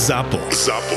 [0.00, 0.40] ZAPO.
[0.48, 0.96] ZAPO.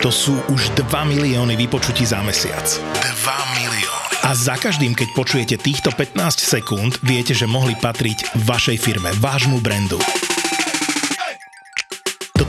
[0.00, 2.64] To sú už 2 milióny vypočutí za mesiac.
[2.64, 4.24] 2 milióny.
[4.24, 9.60] A za každým, keď počujete týchto 15 sekúnd, viete, že mohli patriť vašej firme, vášmu
[9.60, 10.00] brandu.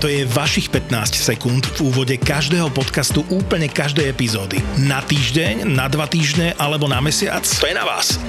[0.04, 4.60] Toto je vašich 15 sekúnd v úvode každého podcastu úplne každej epizódy.
[4.76, 7.40] Na týždeň, na dva týždne alebo na mesiac?
[7.40, 8.20] To je na vás.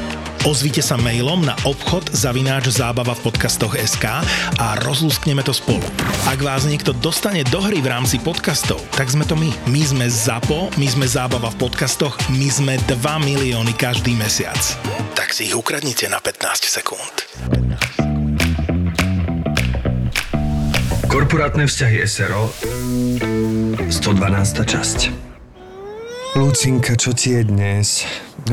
[0.46, 4.22] Ozvite sa mailom na obchod zavináč zábava v podcastoch SK
[4.62, 5.82] a rozlúskneme to spolu.
[6.30, 9.50] Ak vás niekto dostane do hry v rámci podcastov, tak sme to my.
[9.66, 14.62] My sme ZAPO, my sme zábava v podcastoch, my sme 2 milióny každý mesiac.
[15.18, 17.26] Tak si ich ukradnite na 15 sekúnd.
[21.14, 22.50] Korporátne vzťahy SRO
[23.86, 23.86] 112.
[24.66, 24.98] časť
[26.34, 28.02] Lucinka, čo ti je dnes?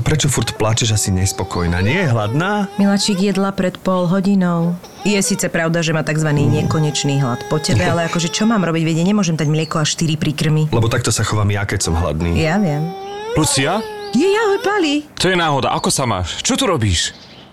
[0.05, 1.81] Prečo furt plačeš asi nespokojná?
[1.81, 2.69] Nie je hladná?
[2.77, 4.77] Milačík jedla pred pol hodinou.
[5.01, 6.29] Je síce pravda, že má tzv.
[6.29, 8.85] nekonečný hlad po tebe, ale akože čo mám robiť?
[8.85, 10.69] Vedie, nemôžem dať mlieko a 4 príkrmy.
[10.69, 12.37] Lebo takto sa chovám ja, keď som hladný.
[12.37, 12.93] Ja viem.
[13.33, 13.81] Lucia?
[14.13, 15.09] Je, ahoj, Pali.
[15.17, 16.37] To je náhoda, ako sa máš?
[16.45, 17.09] Čo tu robíš?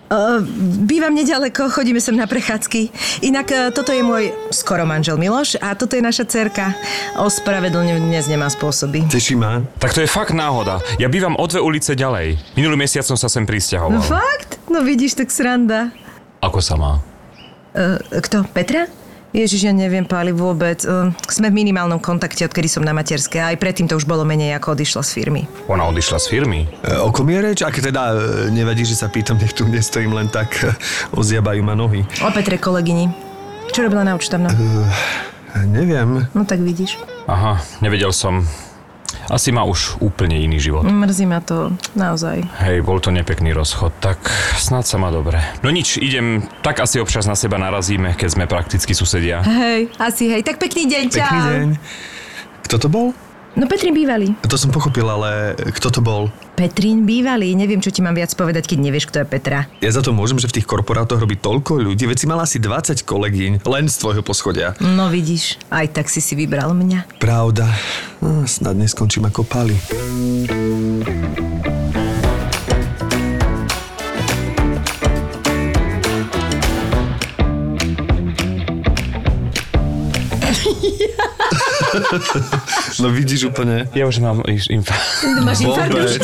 [0.09, 0.41] Uh,
[0.89, 2.89] bývam nedaleko, chodíme sem na prechádzky.
[3.21, 6.73] Inak uh, toto je môj skoro manžel Miloš a toto je naša cerka.
[7.13, 9.05] Ospravedlňujem, dnes nemá spôsoby.
[9.05, 9.61] Teší ma.
[9.77, 10.81] Tak to je fakt náhoda.
[10.97, 12.41] Ja bývam o dve ulice ďalej.
[12.57, 14.01] Minulý mesiac som sa sem No pristahoval.
[14.01, 14.57] fakt?
[14.65, 15.93] No vidíš, tak sranda.
[16.41, 16.97] Ako sa má?
[17.77, 18.49] Uh, kto?
[18.49, 18.89] Petra?
[19.29, 20.81] Ježiš, ja neviem, Páli, vôbec.
[20.89, 23.53] Uh, sme v minimálnom kontakte, odkedy som na materskej.
[23.53, 25.41] Aj predtým to už bolo menej, ako odišla z firmy.
[25.69, 26.65] Ona odišla z firmy.
[26.81, 27.61] E, o kom je reč?
[27.61, 30.73] Ak teda e, nevadí, že sa pýtam, nech tu nestojím len tak, e,
[31.13, 32.09] ozjabajú ma nohy.
[32.25, 33.13] O Petre kolegyni.
[33.69, 34.49] Čo robila na účtovnom?
[34.49, 34.57] E,
[35.69, 36.25] neviem.
[36.33, 36.97] No tak vidíš.
[37.29, 38.41] Aha, nevedel som.
[39.29, 40.85] Asi má už úplne iný život.
[40.85, 42.41] Mrzí ma to, naozaj.
[42.65, 44.17] Hej, bol to nepekný rozchod, tak
[44.57, 45.37] snad sa má dobre.
[45.61, 49.41] No nič, idem, tak asi občas na seba narazíme, keď sme prakticky susedia.
[49.45, 50.41] Hej, asi hej.
[50.45, 51.21] Tak pekný deň, čau.
[51.21, 51.67] Pekný deň.
[52.69, 53.13] Kto to bol?
[53.57, 54.37] No Petrín bývalý.
[54.45, 56.29] To som pochopil, ale kto to bol?
[56.59, 57.55] Petrín bývalý.
[57.55, 59.71] Neviem, čo ti mám viac povedať, keď nevieš, kto je Petra.
[59.79, 62.59] Ja za to môžem, že v tých korporátoch robí toľko ľudí, veď si mala asi
[62.59, 64.75] 20 kolegyň, len z tvojho poschodia.
[64.83, 67.15] No vidíš, aj tak si si vybral mňa.
[67.15, 67.63] Pravda.
[68.19, 69.79] No, snad neskončím ako Pali.
[82.99, 83.87] No vidíš úplne.
[83.95, 84.95] Ja už mám iš- infa.
[85.41, 86.21] Máš Vôbec,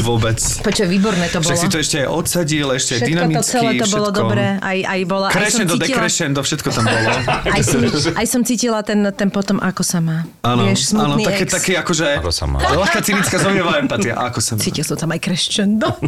[0.00, 0.38] vôbec.
[0.62, 1.62] Počo, výborné to Však bolo.
[1.62, 4.20] si to ešte aj odsadil, ešte Všetko dynamicky, to celé to bolo všetko.
[4.20, 4.46] dobré.
[4.58, 7.10] Aj, aj bola, aj som Crescendo, cítila, decrescendo, všetko tam bolo.
[7.54, 7.80] aj som,
[8.14, 10.18] aj som cítila ten, ten potom, ako sa má.
[10.42, 12.06] Áno, áno, také, také akože...
[12.20, 12.58] Ako sa má.
[12.60, 14.14] Ľahká cynická zaujímavá empatia.
[14.16, 14.60] Ako sa má?
[14.62, 15.88] Cítil som tam aj crescendo.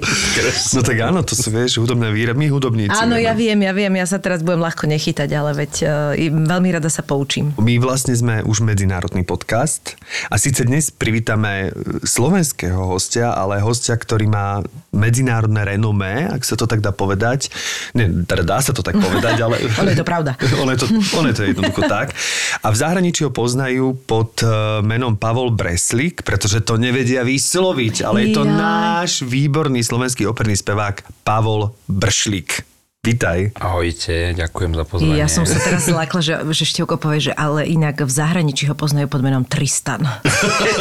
[0.75, 2.93] No tak áno, to sú, vieš, hudobné výroby, my hudobníci.
[2.93, 5.88] Áno, ja viem, ja viem, ja sa teraz budem ľahko nechytať, ale veď uh,
[6.28, 7.53] veľmi rada sa poučím.
[7.56, 8.61] My vlastne sme už
[8.97, 9.93] medzinárodný podcast
[10.33, 11.69] a síce dnes privítame
[12.01, 17.53] slovenského hostia, ale hostia, ktorý má medzinárodné renomé, ak sa to tak dá povedať.
[17.93, 19.61] Nie, teda dá sa to tak povedať, ale...
[19.85, 20.33] Ono je to pravda.
[20.65, 22.17] ono, je to, ono je to jednoducho tak.
[22.65, 28.25] A v zahraničí ho poznajú pod eh, menom Pavol Breslík, pretože to nevedia vysloviť, ale
[28.25, 32.75] je to náš výborný slovenský operný spevák Pavol Bršlík.
[33.06, 33.55] Vítaj.
[33.62, 35.15] Ahojte, ďakujem za pozvanie.
[35.15, 38.75] Ja som sa teraz zlákla, že, že Števko povie, že ale inak v zahraničí ho
[38.75, 40.03] poznajú pod menom Tristan.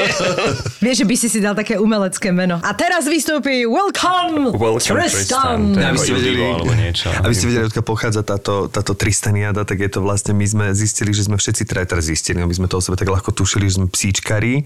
[0.82, 2.58] Vieš, že by si si dal také umelecké meno.
[2.66, 5.78] A teraz vystúpi Welcome, Welcome, Tristan.
[5.78, 7.14] To je Aby ste vedeli, alebo niečo.
[7.14, 11.14] aby ste vedeli, odkiaľ pochádza táto, táto Tristaniada, tak je to vlastne, my sme zistili,
[11.14, 13.78] že sme všetci traja teraz zistili, aby sme to o sebe tak ľahko tušili, že
[13.78, 14.66] sme psíčkari.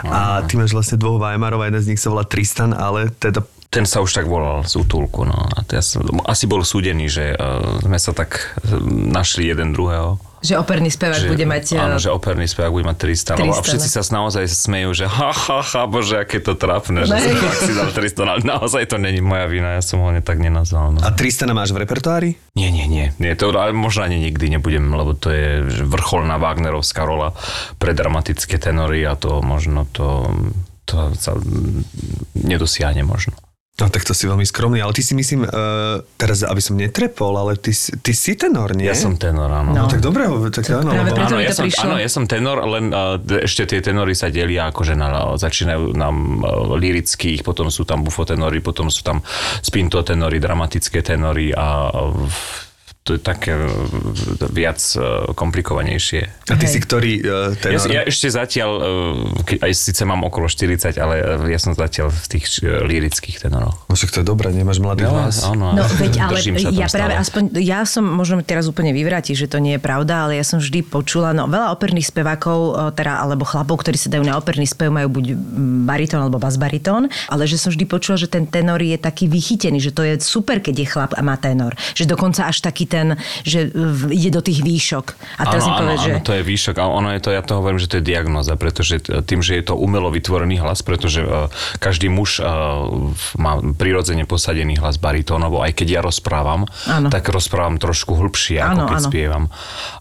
[0.00, 3.44] A ty máš vlastne dvoch Weimarov a jeden z nich sa volá Tristan, ale teda
[3.70, 5.36] Ten sa už tak volal z útulku, no.
[5.36, 10.16] A ja som, asi bol súdený, že uh, sme sa tak uh, našli jeden druhého.
[10.46, 11.80] Že operný spevák bude mať...
[11.80, 13.40] Áno, eh, že operný spevák bude mať 300.
[13.40, 13.66] Lebo, a Tristana.
[13.66, 17.24] všetci sa naozaj smejú, že ha, ha, ha, bože, aké to trapné, že Ne.
[17.24, 20.38] som fakt si dal 300, ale naozaj to není moja vina, ja som ho tak
[20.38, 20.94] nenazval.
[20.94, 21.00] No.
[21.02, 22.30] A Tristana máš v repertoári?
[22.54, 26.36] Nie, nie, nie, nie, to ale možno ani nikdy nebudem, lebo to je že vrcholná
[26.38, 27.32] Wagnerovská rola
[27.80, 30.30] pre dramatické tenory a to možno to,
[30.84, 31.34] to sa
[32.36, 33.34] nedosiahne možno.
[33.76, 37.36] No tak to si veľmi skromný, ale ty si myslím, uh, teraz aby som netrepol,
[37.36, 38.88] ale ty, si- ty si tenor, nie?
[38.88, 39.70] Ja som tenor, áno.
[39.70, 40.88] No, tak dobre, tak áno.
[40.88, 43.80] práve lebo- preto áno, ja to som, áno, ja som tenor, len uh, ešte tie
[43.82, 49.04] tenory sa delia, akože na, začínajú nám uh, lirických, potom sú tam bufotenory, potom sú
[49.04, 49.20] tam
[49.60, 52.16] spintotenory, dramatické tenory a uh,
[53.06, 53.62] to je také e,
[54.50, 55.00] viac e,
[55.30, 56.20] komplikovanejšie.
[56.44, 56.72] A ty Hej.
[56.72, 57.86] si ktorý Ja, tenor?
[57.86, 58.70] ja ešte zatiaľ,
[59.46, 63.40] e, aj síce mám okolo 40, ale e, ja som zatiaľ v tých e, lirických
[63.40, 63.86] tenoroch.
[63.86, 65.40] No však to je dobré, nemáš mladý hlas.
[65.40, 66.38] áno, No veď ale
[66.72, 67.14] ja práve stále.
[67.16, 70.58] aspoň, ja som možno teraz úplne vyvráti, že to nie je pravda, ale ja som
[70.58, 72.58] vždy počula, no veľa operných spevákov,
[72.92, 75.24] teda, alebo chlapov, ktorí sa dajú na operný spev, majú buď
[75.84, 79.92] baritón alebo basbaritón, ale že som vždy počula, že ten tenor je taký vychytený, že
[79.92, 81.70] to je super, keď je chlap a má tenor.
[81.92, 83.08] Že dokonca až taký ten,
[83.44, 83.68] že
[84.08, 85.06] ide do tých výšok.
[85.36, 86.12] A teraz áno, mi áno, povedz, že...
[86.16, 88.54] áno, to je výšok a ono je to, ja to hovorím, že to je diagnoza,
[88.56, 92.88] pretože t- tým, že je to umelo vytvorený hlas, pretože uh, každý muž uh,
[93.36, 97.12] má prirodzene posadený hlas baritónovo, aj keď ja rozprávam, Áno.
[97.12, 99.08] tak rozprávam trošku hlbšie, ako Áno, keď áno.
[99.10, 99.44] spievam.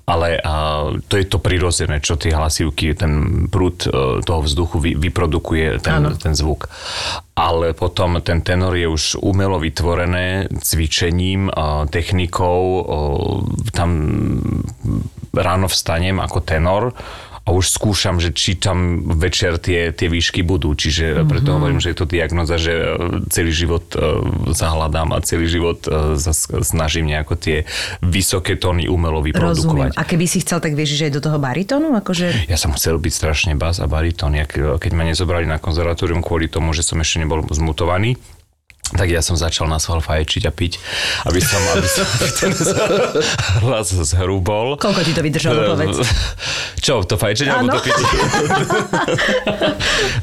[0.06, 4.92] Ale uh, to je to prirodzené, čo tie hlasivky, ten prúd uh, toho vzduchu vy,
[4.96, 6.16] vyprodukuje ten, Áno.
[6.16, 6.70] ten zvuk.
[7.36, 11.52] Ale potom ten tenor je už umelo vytvorené cvičením,
[11.92, 12.60] technikou,
[13.76, 13.90] tam
[15.36, 16.96] ráno vstanem ako tenor
[17.46, 20.74] a už skúšam, že či tam večer tie, tie výšky budú.
[20.74, 21.30] Čiže mm-hmm.
[21.30, 22.86] preto hovorím, že je to diagnoza, že e,
[23.30, 24.18] celý život uh,
[24.50, 26.34] zahľadám a celý život uh, sa
[26.66, 27.70] snažím nejako tie
[28.02, 29.30] vysoké tóny umelo Rozumiem.
[29.30, 29.90] vyprodukovať.
[29.94, 31.94] A keby si chcel, tak vieš, že aj do toho baritónu?
[31.94, 32.50] Akože...
[32.50, 34.34] Ja som chcel byť strašne bas a baritón.
[34.36, 38.18] Keď ma nezobrali na konzervatórium kvôli tomu, že som ešte nebol zmutovaný,
[38.94, 40.78] tak ja som začal na schvál fajčiť a piť,
[41.26, 42.52] aby som, aby som aby ten
[43.66, 44.78] hlas zhrubol.
[44.78, 46.06] Koľko ti to vydržalo, povedz?
[46.86, 47.98] Čo, to fajčenie alebo to piť?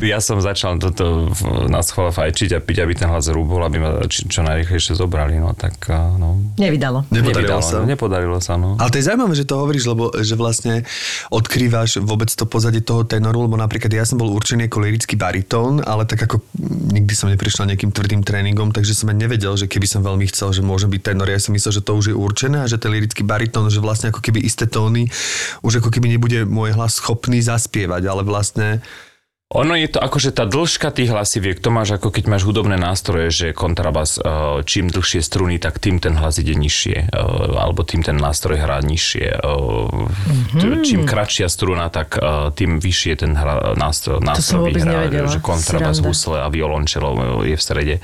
[0.15, 1.35] ja som začal toto
[1.67, 5.43] na schvál fajčiť a piť, aby ten hlas zhrubol, aby ma či- čo najrychlejšie zobrali.
[5.43, 6.39] No tak, a, no.
[6.55, 7.03] Nevidalo.
[7.11, 7.83] Nepodarilo Nevydalo, sa.
[7.83, 8.79] Nepodarilo sa, no.
[8.79, 10.87] Ale to je zaujímavé, že to hovoríš, lebo že vlastne
[11.35, 15.83] odkrývaš vôbec to pozadie toho tenoru, lebo napríklad ja som bol určený ako lirický baritón,
[15.83, 16.39] ale tak ako
[16.95, 20.53] nikdy som neprišiel nejakým tvrdým tréningom, takže som aj nevedel, že keby som veľmi chcel,
[20.53, 21.29] že môžem byť tenor.
[21.29, 24.13] Ja som myslel, že to už je určené a že ten lirický baritón, že vlastne
[24.13, 25.09] ako keby isté tóny,
[25.65, 28.85] už ako keby nebude môj hlas schopný zaspievať, ale vlastne
[29.53, 33.29] Ono je to akože tá dĺžka tých hlasiviek, to máš ako keď máš hudobné nástroje,
[33.29, 34.25] že kontrabas, eh,
[34.65, 38.81] čím dlhšie struny, tak tým ten hlas ide nižšie, eh, alebo tým ten nástroj hrá
[38.81, 39.45] nižšie.
[39.45, 40.57] Mhm.
[40.57, 40.85] Mm-hmm.
[40.85, 42.17] Čím kratšia struna, tak
[42.55, 46.09] tým vyššie ten hra, nástroj, nástroj vyhrá, že kontrabas, Sranda.
[46.09, 47.97] husle a violončelo je v strede.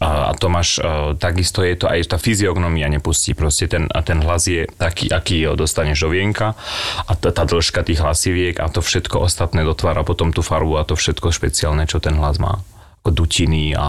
[0.00, 0.80] A, to máš,
[1.18, 5.54] takisto je to aj tá fyziognomia nepustí, proste ten, ten hlas je taký, aký ho
[5.58, 6.54] dostaneš do vienka
[7.06, 10.85] a tá, tá dĺžka tých hlasiviek a to všetko ostatné dotvára potom tú farbu a
[10.86, 12.62] to všetko špeciálne, čo ten hlas má
[13.06, 13.86] ako dutiny a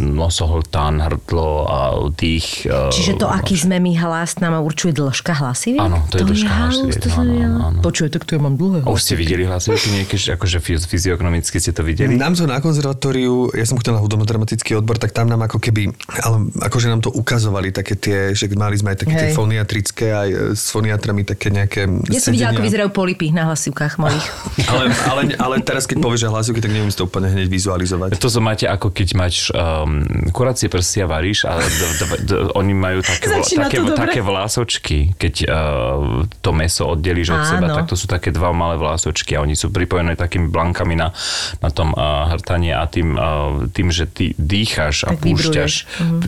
[0.00, 1.78] nosohltán, hrdlo a
[2.08, 2.64] dých.
[2.64, 5.76] eh, Čiže to, aký sme my hlas, nám určuje dĺžka hlasiviek?
[5.76, 7.44] Áno, to je dĺžka hlasiviek, to som áno, vedela.
[7.52, 7.78] áno, áno.
[7.84, 11.60] Počuj, tak to ja mám dlhé A už ste videli hlasivky že akože fyz- fyziognomicky
[11.60, 12.16] ste to videli?
[12.16, 15.92] Nám to na konzervatóriu, ja som chodil na hudobno-dramatický odbor, tak tam nám ako keby,
[16.24, 19.36] ale akože nám to ukazovali také tie, že mali sme aj také tie Hej.
[19.36, 22.68] foniatrické, aj e, s foniatrami také nejaké Ja som videla, ako sedenia.
[22.72, 24.24] vyzerajú polipy na hlasivkách mojich.
[24.72, 28.16] ale, ale, ale teraz, keď povieš, že hlasivky, tak neviem si to úplne hneď vizualizovať.
[28.16, 32.72] To so máte ako keď máš um, kuracie prstia varíš a d, d, d, oni
[32.72, 34.98] majú také, Začína také, to také vlásočky.
[35.18, 37.50] Keď uh, to meso oddelíš od Áno.
[37.50, 41.10] seba, tak to sú také dva malé vlásočky a oni sú pripojené takými blankami na,
[41.58, 45.72] na tom uh, hrtanie a tým, uh, tým, že ty dýcháš a Tak púšťaš,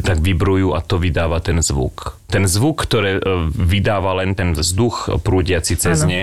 [0.03, 2.19] tak vibrujú a to vydáva ten zvuk.
[2.33, 6.11] Ten zvuk, ktoré uh, vydáva len ten vzduch prúdiaci cez Áno.
[6.11, 6.23] ne,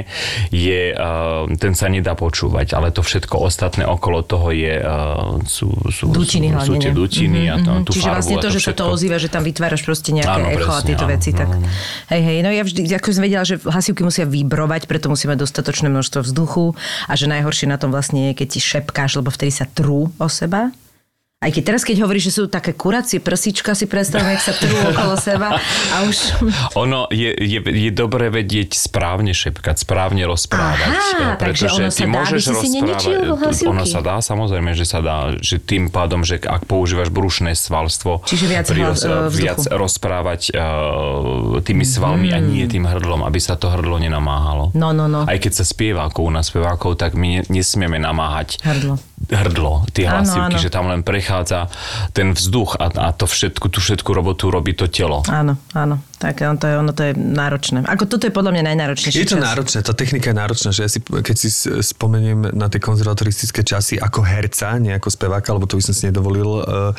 [0.50, 5.69] je, uh, ten sa nedá počúvať, ale to všetko ostatné okolo toho je, uh, sú,
[5.90, 6.98] sú, Dutiny sú, sú tie nie?
[6.98, 9.44] dutiny a to, tú Čiže farbu vlastne a to, že sa to ozýva, že tam
[9.46, 11.30] vytváraš proste nejaké Áno, echo a presne, tieto áno, veci.
[11.32, 11.68] Tak, áno.
[12.12, 15.46] hej, hej, no ja vždy, ako som vedela, že hlasivky musia vybrovať, preto musí mať
[15.46, 16.66] dostatočné množstvo vzduchu
[17.06, 20.28] a že najhoršie na tom vlastne je, keď ti šepkáš, lebo vtedy sa trú o
[20.28, 20.74] seba.
[21.40, 24.76] Aj keď teraz, keď hovoríš, že sú také kuracie prsíčka, si predstavujem, jak sa trú
[24.92, 25.56] okolo seba
[25.96, 26.36] a už...
[26.76, 30.92] Ono je, je, je dobré vedieť správne šepkať, správne rozprávať.
[30.92, 33.72] Aha, eh, takže ono sa dá, aby si si neničil hlasivky.
[33.72, 35.32] Ono sa dá, samozrejme, že sa dá.
[35.40, 39.40] Že tým pádom, že ak používaš brušné svalstvo, Čiže viac pri vzduchu.
[39.40, 44.76] viac rozprávať uh, tými svalmi a nie tým hrdlom, aby sa to hrdlo nenamáhalo.
[44.76, 45.24] No, no, no.
[45.24, 49.00] Aj keď sa spieva ako u nás spevákov, tak my ne, nesmieme namáhať Hrdlo.
[49.28, 50.64] Hrdlo, tie Áno, hlasivky, áno.
[50.64, 51.68] že tam len prechádza
[52.16, 55.22] ten vzduch a, a to všetku, tú všetku robotu robí to telo.
[55.28, 56.00] Áno, áno.
[56.20, 57.88] Tak on to je, ono to je náročné.
[57.88, 59.24] Ako toto je podľa mňa najnáročnejšie.
[59.24, 59.48] Je to čas.
[59.48, 61.48] náročné, tá technika je náročná, že ja si, keď si
[61.80, 66.12] spomeniem na tie konzervatoristické časy ako herca, nie ako speváka, lebo to by som si
[66.12, 66.92] nedovolil, uh,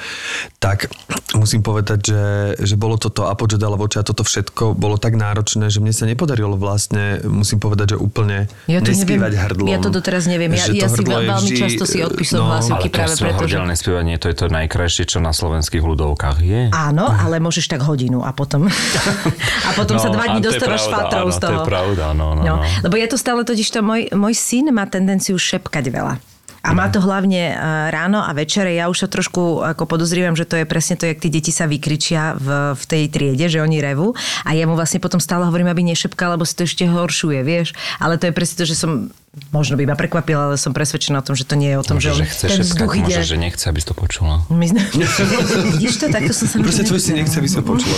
[0.57, 0.89] tak
[1.37, 2.25] musím povedať, že,
[2.65, 6.09] že bolo toto Apogee dala voči a toto všetko bolo tak náročné, že mne sa
[6.09, 9.45] nepodarilo vlastne, musím povedať, že úplne Ja to nespívať neviem.
[9.45, 9.69] hrdlom.
[9.69, 10.57] Ja to doteraz neviem.
[10.57, 12.89] Ja- ja si veľmi vždy, často si odpisujem no, hlasivky.
[12.89, 16.61] Práve preto, že- spievanie, to je to najkrajšie, čo na slovenských ľudovkách je.
[16.73, 18.65] Áno, ale môžeš tak hodinu a potom...
[19.69, 21.55] A potom No, sa dva dní to dostávaš pravda, fatrov áno, z to toho.
[21.55, 22.55] je pravda, no, no, no.
[22.81, 26.15] Lebo je to stále totiž to, môj, môj syn má tendenciu šepkať veľa.
[26.61, 27.57] A má to hlavne eh,
[27.89, 28.77] ráno a večere.
[28.77, 31.65] Ja už to trošku ako podozrievam, že to je presne to, jak tí deti sa
[31.65, 34.13] vykričia v, v tej triede, že oni revú.
[34.45, 37.73] A ja mu vlastne potom stále hovorím, aby nešepkal, lebo si to ešte horšuje, vieš.
[37.97, 39.09] Ale to je presne to, že som,
[39.55, 41.97] možno by ma prekvapila, ale som presvedčená o tom, že to nie je o tom,
[42.03, 43.05] Môže, že, že chce ten šepkať, vzduch ide.
[43.07, 44.35] môže, že nechce, aby si to počula.
[44.51, 44.81] My sme...
[45.79, 47.97] Vidíš to, takto som sa Proste to tvoj si nechce, aby sa počula.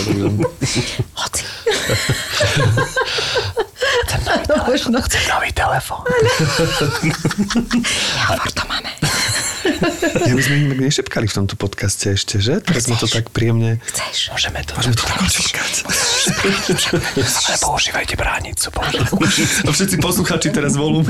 [1.17, 1.41] Hoci.
[4.23, 4.99] No, Možno.
[5.29, 6.03] Nový telefón.
[8.27, 8.89] Hovor to máme.
[10.29, 12.59] Ja by sme im nešepkali v tomto podcaste ešte, že?
[12.63, 13.79] Teraz sme to tak príjemne...
[13.91, 14.31] Chceš?
[14.35, 14.75] Môžeme to.
[14.77, 15.73] Môžeme to tak odšepkať.
[17.47, 18.67] Ale používajte bránicu.
[18.73, 21.03] A všetci posluchači teraz volú.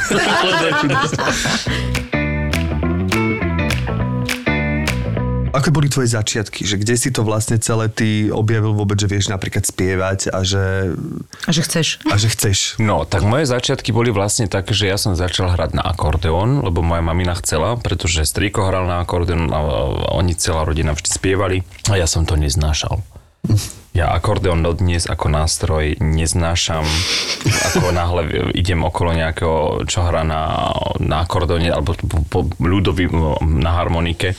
[5.53, 6.65] Aké boli tvoje začiatky?
[6.65, 10.97] Že kde si to vlastne celé ty objavil vôbec, že vieš napríklad spievať a že,
[11.45, 11.87] A že chceš?
[12.09, 12.57] a že chceš?
[12.81, 16.81] No, tak moje začiatky boli vlastne také, že ja som začal hrať na akordeón, lebo
[16.81, 21.57] moja mamina chcela, pretože strýko hral na akordeón a a oni celá rodina vždy spievali
[21.87, 22.99] a ja som to neznášal.
[23.93, 26.81] Ja akordeón dodnes ako nástroj neznášam,
[27.69, 33.13] ako náhle idem okolo nejakého, čo hrá na, na akordeóne alebo po, po ľudovi
[33.45, 34.33] na harmonike,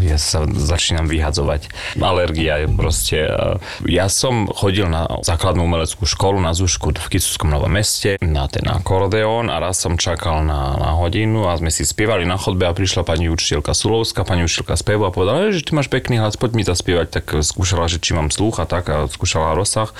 [0.00, 1.68] ja sa začínam vyhadzovať.
[2.00, 3.18] Alergia je proste...
[3.28, 8.48] eh, Ja som chodil na základnú umeleckú školu na Zušku v Kicuskom Novom meste na
[8.48, 12.64] ten akordeón a raz som čakal na, na hodinu a sme si spievali na chodbe
[12.64, 16.40] a prišla pani učiteľka Sulovská, pani učiteľka spevu a povedala, že ty máš pekný hlas,
[16.40, 19.90] poď mi zaspievať, tak skúšala, že či mám sluch a tak a skúšala rozsah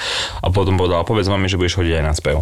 [0.40, 2.36] a potom povedala, povedz mami, že budeš chodiť aj na spev.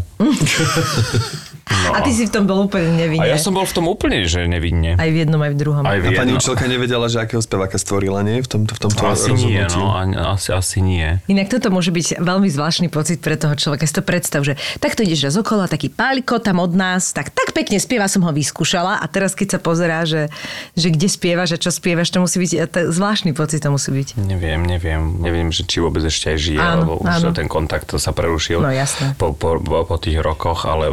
[1.65, 3.25] No, A ty si v tom bol úplne nevinne.
[3.25, 5.01] a ja som bol v tom úplne, že nevinne.
[5.01, 5.83] Aj v jednom, aj v druhom.
[5.85, 6.41] Aj A v pani jednom.
[6.41, 8.45] učiteľka nevedela, že akého speváka stvorila, nie?
[8.45, 9.97] V tomto, v tomto Asi nie, no,
[10.37, 11.21] asi, asi nie.
[11.25, 13.89] Inak toto môže byť veľmi zvláštny pocit pre toho človeka.
[13.89, 17.57] Si to predstav, že takto ideš raz okolo, taký páliko tam od nás, tak tak
[17.57, 20.29] pekne spieva, som ho vyskúšala a teraz keď sa pozerá, že,
[20.77, 24.21] že kde spievaš a čo spievaš, to musí byť, to, zvláštny pocit to musí byť.
[24.21, 25.17] Neviem, neviem.
[25.21, 27.35] Neviem, že či vôbec ešte aj žije, Áno, lebo už áno.
[27.35, 29.15] ten kontakt sa prerušil No, jasné.
[29.19, 30.89] Po, po, po tých rokoch, ale,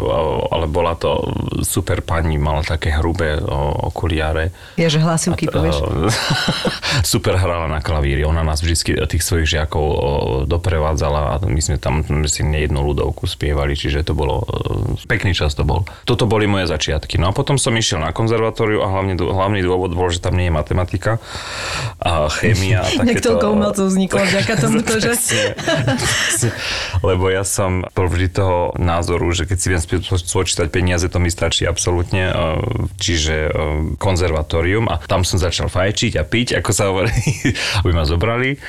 [0.51, 1.21] ale bola to
[1.61, 3.37] super pani, mala také hrubé
[3.81, 4.51] okuliare.
[4.75, 5.77] Je, že hlasivky, povieš.
[7.13, 8.25] super hrala na klavíri.
[8.25, 9.85] Ona nás vždy tých svojich žiakov
[10.47, 15.53] doprevádzala a my sme tam si nejednu ľudovku spievali, čiže to bolo e, pekný čas
[15.57, 15.83] to bol.
[16.05, 17.19] Toto boli moje začiatky.
[17.19, 20.47] No a potom som išiel na konzervatóriu a hlavne, hlavný dôvod bol, že tam nie
[20.49, 21.17] je matematika
[22.01, 23.37] a chémia a takéto.
[23.51, 25.13] umelcov vzniklo vďaka tomuto, že?
[25.31, 26.49] Presne.
[27.01, 31.31] Lebo ja som bol vždy toho názoru, že keď si viem spočítať peniaze, to mi
[31.31, 32.29] stačí absolútne.
[32.29, 32.33] e,
[33.01, 33.49] Čiže e,
[33.97, 37.13] konzervatórium a tam som začal fajčiť a piť, ako sa hovorí,
[37.81, 38.59] aby ma zobrali.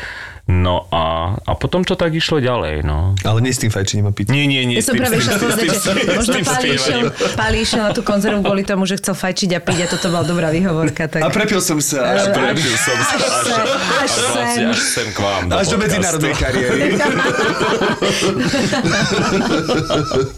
[0.50, 3.14] No a, a potom to tak išlo ďalej, no.
[3.22, 4.26] Ale nie s tým fajčením a piť.
[4.34, 4.82] Nie, nie, nie.
[4.82, 6.34] Ja som práve išla povedať, že možno
[7.38, 10.26] Pali išiel, na tú konzervu kvôli tomu, že chcel fajčiť a piť a toto bola
[10.26, 11.06] dobrá výhovorka.
[11.06, 11.22] Tak...
[11.22, 12.18] A prepil som sa.
[12.18, 13.16] Až, Až- prepil som sa.
[13.22, 13.66] až sem,
[14.02, 14.66] až sem.
[14.66, 16.99] Až sem k vám do Až do medzinárodnej kariéry.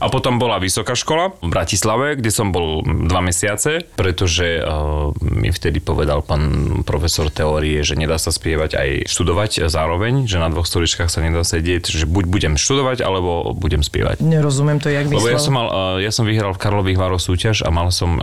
[0.05, 5.49] A potom bola vysoká škola v Bratislave, kde som bol dva mesiace, pretože uh, mi
[5.49, 9.94] vtedy povedal pán profesor teórie, že nedá sa spievať aj študovať zároveň,
[10.25, 14.19] že na dvoch stoličkách sa nedá sedieť, že buď budem študovať, alebo budem spievať.
[14.19, 15.55] Nerozumiem to, jak Lebo ja som, myslel.
[15.55, 18.19] mal, uh, ja som vyhral v Karlových Vároch súťaž a mal som,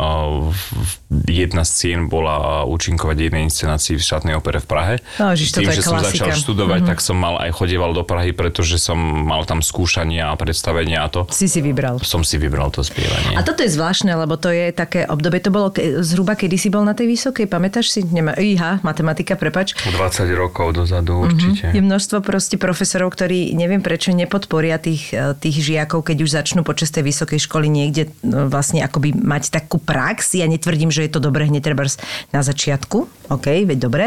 [0.51, 0.95] v-
[1.27, 4.93] jedna z cien bola uh, účinkovať jednej inscenácii v štátnej opere v Prahe.
[5.17, 6.27] No, Ježiš, Tým, že som klasika.
[6.27, 6.91] začal študovať, mm-hmm.
[6.91, 11.07] tak som mal aj chodieval do Prahy, pretože som mal tam skúšania a predstavenia a
[11.07, 12.01] to Si si vybral.
[12.01, 13.35] som si vybral to spievanie.
[13.35, 16.67] A toto je zvláštne, lebo to je také obdobie, to bolo ke, zhruba kedy si
[16.67, 17.99] bol na tej vysokej, pamätáš si?
[18.01, 19.77] Nemá, iha, matematika, prepač.
[19.77, 19.93] 20
[20.33, 21.60] rokov dozadu určite.
[21.69, 26.61] Je množstvo proste profesorov, ktorí neviem prečo nepodporia tých, e, tých žiakov, keď už začnú
[26.65, 30.33] počas tej vysokej školy niekde no, vlastne akoby mať takú prax.
[30.33, 31.85] Ja netvrdím, že je to dobré hneď treba
[32.33, 34.05] na začiatku, OK, veď dobre,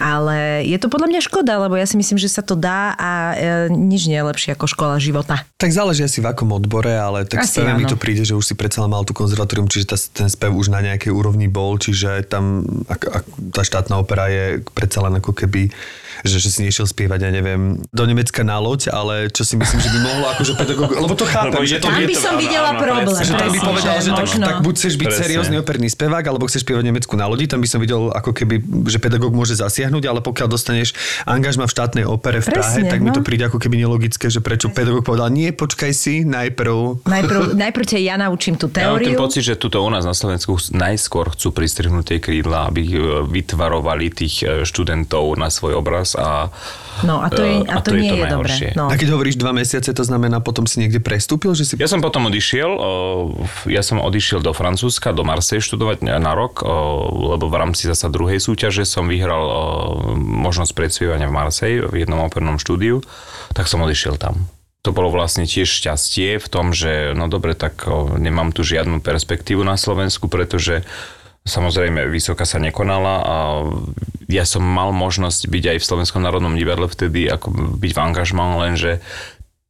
[0.00, 3.10] ale je to podľa mňa škoda, lebo ja si myslím, že sa to dá a
[3.32, 3.34] e,
[3.72, 5.44] nič nie je lepšie ako škola života.
[5.60, 8.44] Tak záleží asi v akom odbore, ale tak Asi spev mi to príde, že už
[8.44, 12.24] si predsa mal tú konzervatórium, čiže tá, ten spev už na nejakej úrovni bol, čiže
[12.28, 15.72] tam ak, ak, tá štátna opera je predsa len ako keby
[16.24, 19.78] že, že si nešiel spievať, ja neviem, do Nemecka na loď, ale čo si myslím,
[19.78, 22.22] že by mohlo akože pedagóg, lebo to chápem, Lebo že to to- Tam by, to-
[22.22, 23.04] som áno, videla áno, problém.
[23.06, 23.24] presne.
[23.24, 24.44] že tam by povedal, že tak, možno.
[24.44, 25.22] tak buď chceš byť Presne.
[25.22, 28.30] seriózny operný spevák, alebo chceš spievať v Nemecku na lodi, tam by som videl ako
[28.32, 28.54] keby,
[28.86, 30.88] že pedagóg môže zasiahnuť, ale pokiaľ dostaneš
[31.24, 33.26] angažma v štátnej opere v Prahe, Presne, tak mi to no.
[33.26, 37.98] príde ako keby nelogické, že prečo pedagóg povedal, nie, počkaj si, najprv Najprv, najprv ťa
[38.00, 39.18] ja naučím tú Ja mám ten teóriu.
[39.18, 42.94] pocit, že tuto u nás na Slovensku najskôr chcú pristrihnúť tie krídla, aby e,
[43.26, 46.48] vytvarovali tých e, študentov na svoj obraz a
[47.04, 48.54] No a to, je, a to, nie je, je dobré.
[48.72, 48.88] No.
[48.88, 51.52] A keď hovoríš dva mesiace, to znamená potom si niekde prestúpil?
[51.52, 51.72] Že si...
[51.76, 52.70] Ja som potom odišiel,
[53.68, 56.64] ja som odišiel do Francúzska, do Marseille študovať na rok,
[57.12, 59.44] lebo v rámci zasa druhej súťaže som vyhral
[60.16, 63.04] možnosť predspievania v Marseille v jednom opernom štúdiu,
[63.52, 64.48] tak som odišiel tam
[64.86, 67.90] to bolo vlastne tiež šťastie v tom, že no dobre, tak
[68.22, 70.86] nemám tu žiadnu perspektívu na Slovensku, pretože
[71.46, 73.36] Samozrejme, vysoká sa nekonala a
[74.26, 78.58] ja som mal možnosť byť aj v Slovenskom národnom divadle vtedy, ako byť v angažmán,
[78.58, 78.98] lenže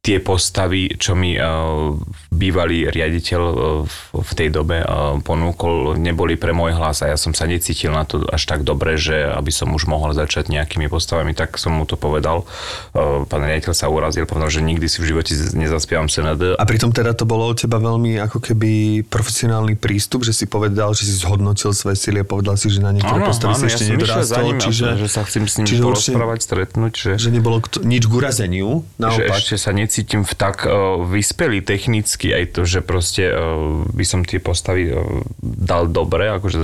[0.07, 1.91] tie postavy, čo mi uh,
[2.31, 3.83] bývalý riaditeľ uh,
[4.15, 8.07] v tej dobe uh, ponúkol, neboli pre môj hlas a ja som sa necítil na
[8.07, 11.83] to až tak dobre, že aby som už mohol začať nejakými postavami, tak som mu
[11.83, 12.47] to povedal.
[12.95, 16.55] Pán riaditeľ sa urazil, povedal, že nikdy si v živote nezaspievam SND.
[16.55, 20.95] A pritom teda to bolo od teba veľmi ako keby profesionálny prístup, že si povedal,
[20.95, 23.91] že si zhodnotil svoje sily a povedal si, že na niektoré postavy si ešte ja
[23.97, 24.55] nedorastol.
[24.55, 26.93] Čiže, že sa chcem s ním porozprávať, stretnúť.
[26.95, 29.43] Že, že nebolo nič k urazeniu, naopak.
[29.43, 33.81] Že ešte sa necítil cítim v tak uh, vyspelý technicky aj to, že proste uh,
[33.89, 35.01] by som tie postavy uh,
[35.41, 36.61] dal dobre, akože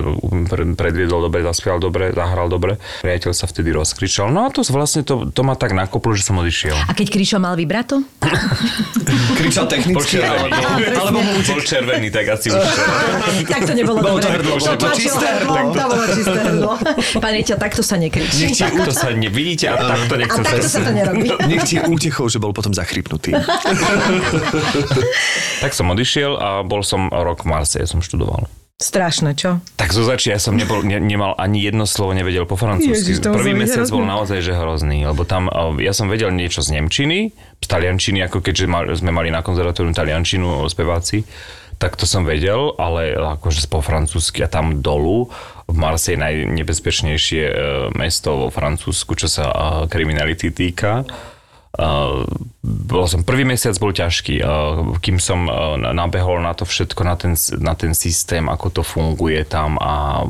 [0.77, 2.77] predviedol dobre, zaspieval dobre, zahral dobre.
[3.01, 4.29] Priateľ sa vtedy rozkričal.
[4.29, 6.77] No a to vlastne to, to ma tak nakoplo, že som odišiel.
[6.85, 8.05] A keď kričal mal vibrato?
[9.41, 10.21] kričal technicky?
[10.21, 10.53] Alebo,
[10.93, 12.61] alebo mu bol červený, tak asi už
[13.53, 14.45] Tak to nebolo bolo dobre.
[14.45, 15.57] To hrdlo, to, to čisté hrdlo.
[15.73, 16.71] To bolo čisté hrdlo.
[17.17, 18.45] Pán Rieťa, takto sa nekričí.
[18.45, 21.27] Nech ti, to sa nevidíte a takto nechcem a takto sa to nerobí.
[21.49, 23.29] Nech ti útechou, že bol potom zachrypnutý minúty.
[25.63, 28.49] tak som odišiel a bol som rok v Marseille, som študoval.
[28.81, 29.61] Strašné, čo?
[29.77, 33.21] Tak zo zači ja som nebol, ne, nemal ani jedno slovo, nevedel po francúzsky.
[33.21, 37.67] Prvý mesiac bol naozaj že hrozný, lebo tam ja som vedel niečo z Nemčiny, z
[37.69, 41.21] Taliančiny, ako keďže mal, sme mali na konzervatórium Taliančinu speváci,
[41.77, 45.29] tak to som vedel, ale akože po francúzsky a tam dolu
[45.69, 47.53] v Marseille najnebezpečnejšie e,
[47.95, 49.45] mesto vo Francúzsku, čo sa
[49.87, 51.07] kriminality týka
[51.73, 57.17] bol som, prvý mesiac bol ťažký, uh, kým som uh, nabehol na to všetko, na
[57.17, 60.21] ten, na ten systém, ako to funguje tam a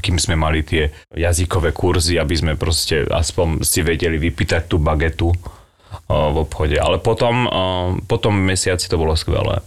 [0.00, 5.36] kým sme mali tie jazykové kurzy, aby sme proste aspoň si vedeli vypýtať tú bagetu
[6.06, 6.80] v obchode.
[6.80, 7.48] Ale potom,
[8.08, 9.60] potom mesiaci to bolo skvelé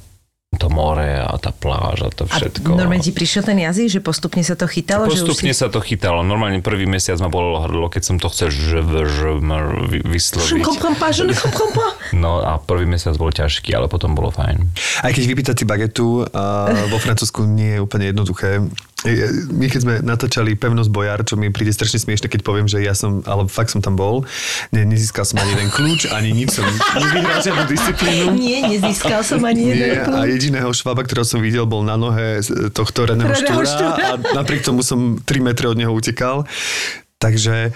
[0.60, 2.76] to more a tá pláž a to všetko.
[2.76, 5.08] A normálne ti prišiel ten jazyk, že postupne sa to chytalo?
[5.08, 5.62] Postupne že si...
[5.64, 6.20] sa to chytalo.
[6.22, 9.40] Normálne prvý mesiac ma bolo hrdlo, keď som to chcel ž, ž,
[10.04, 10.52] vysloviť.
[12.12, 14.58] No a prvý mesiac bol ťažký, ale potom bolo fajn.
[15.08, 18.60] Aj keď vypýtať si bagetu a vo Francúzsku nie je úplne jednoduché.
[19.56, 22.92] My keď sme natáčali Pevnosť Bojar, čo mi príde strašne smiešne, keď poviem, že ja
[22.92, 24.28] som, ale fakt som tam bol,
[24.76, 26.68] ne, nezískal som ani jeden kľúč, ani nič som
[27.00, 28.36] nevyhral žiadnu disciplínu.
[28.36, 30.20] Nie, nezískal som ani jeden kľúč.
[30.20, 32.44] A jediného švába, ktorého som videl, bol na nohe
[32.76, 36.44] tohto Reného Štúra, Štúra a napriek tomu som 3 metre od neho utekal.
[37.24, 37.72] Takže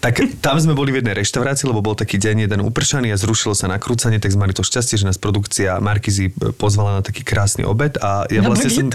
[0.00, 3.56] tak tam sme boli v jednej reštaurácii, lebo bol taký deň jeden upršaný a zrušilo
[3.56, 7.64] sa nakrúcanie, tak sme mali to šťastie, že nás produkcia Markizy pozvala na taký krásny
[7.64, 8.86] obed a ja vlastne som,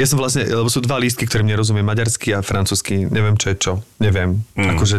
[0.00, 3.56] ja som vlastne, lebo sú dva lístky, ktorým nerozumiem, maďarsky a francúzsky, neviem čo je
[3.56, 4.40] čo, neviem.
[4.54, 4.76] Mm.
[4.76, 4.96] Akože,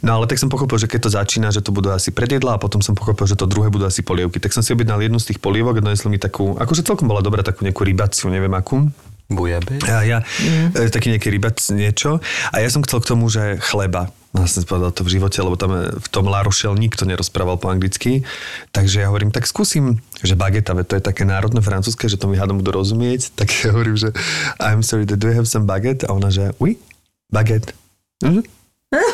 [0.00, 2.62] no ale tak som pochopil, že keď to začína, že to budú asi predjedla a
[2.62, 4.40] potom som pochopil, že to druhé budú asi polievky.
[4.40, 7.20] Tak som si objednal jednu z tých polievok a donesli mi takú, akože celkom bola
[7.20, 8.88] dobrá takú nejakú rybaciu, neviem akú.
[9.34, 9.80] Bujabe?
[9.84, 10.92] Ja, ja mm.
[10.92, 12.22] taký nejaký rybac niečo.
[12.52, 14.12] A ja som chcel k tomu, že chleba.
[14.32, 18.24] Vlastne povedal to v živote, lebo tam v tom La Rochelle nikto nerozprával po anglicky.
[18.72, 22.40] Takže ja hovorím, tak skúsim, že bageta, to je také národné francúzske, že to mi
[22.40, 23.28] hádam budú rozumieť.
[23.42, 24.08] Tak ja hovorím, že
[24.56, 26.08] I'm sorry, do you have some baguette?
[26.08, 26.80] A ona, že oui,
[27.28, 27.76] baguette.
[28.24, 28.42] Mhm.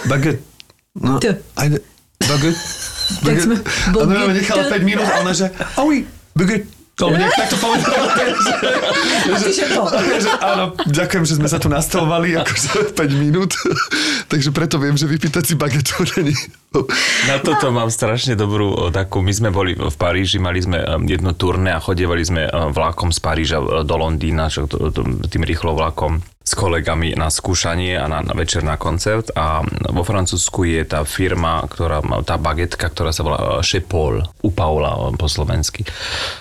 [0.07, 0.42] Baguette.
[0.94, 1.18] No,
[1.59, 1.66] I,
[2.22, 2.62] baguette.
[3.22, 3.59] Baguette.
[3.90, 6.07] A ona nechala 5 minút a ona, že oh oui,
[6.38, 6.78] baguette.
[6.99, 7.95] To mne takto povedal.
[9.39, 9.67] že, že,
[10.19, 13.55] že, áno, ďakujem, že sme sa tu nastavovali akože 5 minút.
[14.33, 16.35] Takže preto viem, že vypýtať si bagetu není.
[17.31, 19.23] Na toto mám strašne dobrú takú.
[19.23, 22.43] My sme boli v Paríži, mali sme jedno turné a chodievali sme
[22.75, 24.51] vlakom z Paríža do Londýna,
[25.31, 29.61] tým rýchlo vlakom s kolegami na skúšanie a na, na večer na koncert a
[29.93, 35.13] vo Francúzsku je tá firma, ktorá, tá bagetka, ktorá sa volá Chez Paul, u Paula
[35.21, 35.85] po slovensky.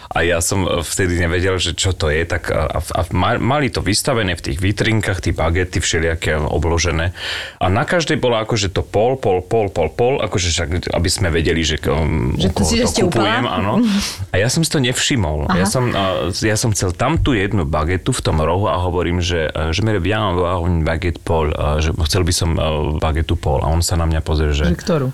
[0.07, 3.01] A ja som vtedy nevedel, že čo to je, tak a, a
[3.37, 7.11] mali to vystavené v tých vitrinkách, tie bagety všelijaké obložené.
[7.59, 11.27] A na každej bolo akože to pol, pol, pol, pol, pol, akože však, aby sme
[11.27, 13.83] vedeli, že, um, že to, si, to kupujem, áno.
[14.31, 15.51] A ja som si to nevšimol.
[15.51, 15.91] Ja som,
[16.31, 19.96] ja som chcel tam tú jednu bagetu v tom rohu a hovorím, že, že mi
[19.99, 22.49] bien avoir une baguette Paul, že chcel by som
[22.97, 23.61] bagetu Paul.
[23.63, 24.69] A on sa na mňa pozrie, že...
[24.71, 25.07] Že ktorú?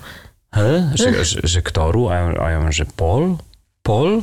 [0.54, 0.72] He?
[0.94, 2.08] Že, že, že ktorú?
[2.08, 3.42] A ja, a ja že Paul?
[3.82, 4.22] Paul?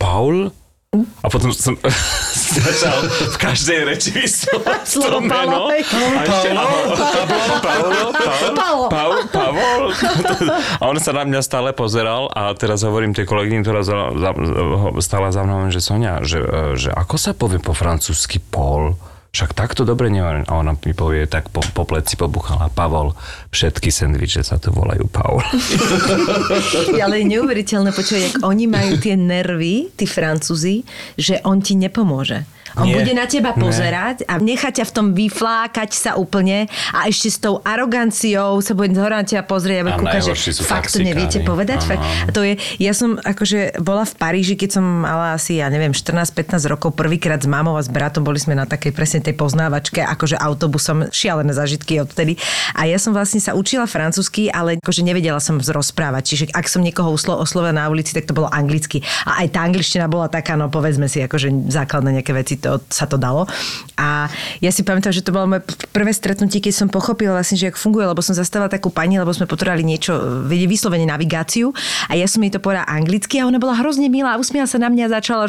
[0.00, 0.36] Paul?
[1.22, 1.78] A potom som
[2.58, 5.70] začal v každej reči vyslovať to meno.
[8.90, 9.94] Pavol.
[10.82, 14.30] A on sa na mňa stále pozeral a teraz hovorím tej kolegyni, ktorá za, za,
[14.98, 16.42] stála za mnou, že Sonia, že,
[16.74, 18.98] že ako sa povie po francúzsky Paul?
[19.30, 20.42] Však takto dobre nehovorím.
[20.50, 23.14] A ona mi povie, tak po, po pleci pobuchala Pavol.
[23.54, 25.38] Všetky sendviče sa tu volajú Paul.
[27.04, 30.82] Ale neuveriteľné počuť, jak oni majú tie nervy, tí francúzi,
[31.14, 32.42] že on ti nepomôže.
[32.78, 33.02] On Nie.
[33.02, 33.60] bude na teba Nie.
[33.62, 38.72] pozerať a nechá ťa v tom vyflákať sa úplne a ešte s tou aroganciou sa
[38.78, 41.82] bude zhora na teba pozrieť a bude kúkať, že fakt to neviete povedať.
[41.82, 42.02] Fakt.
[42.02, 45.90] A to je, ja som akože bola v Paríži, keď som mala asi, ja neviem,
[45.90, 50.04] 14-15 rokov, prvýkrát s mamou a s bratom boli sme na takej presne tej poznávačke,
[50.04, 52.36] akože autobusom, šialené zážitky odtedy.
[52.76, 56.22] A ja som vlastne sa učila francúzsky, ale akože nevedela som rozprávať.
[56.28, 59.00] Čiže ak som niekoho uslo- oslovila na ulici, tak to bolo anglicky.
[59.24, 63.08] A aj tá angličtina bola taká, no povedzme si, akože základné nejaké veci, to sa
[63.08, 63.48] to dalo.
[63.96, 64.28] A
[64.60, 67.80] ja si pamätám, že to bolo moje prvé stretnutie, keď som pochopila vlastne, že jak
[67.80, 71.72] funguje, lebo som zastavila takú pani, lebo sme potrebovali niečo, vedieť vyslovene navigáciu
[72.08, 74.76] a ja som jej to povedala anglicky a ona bola hrozne milá a usmiala sa
[74.76, 75.44] na mňa a začala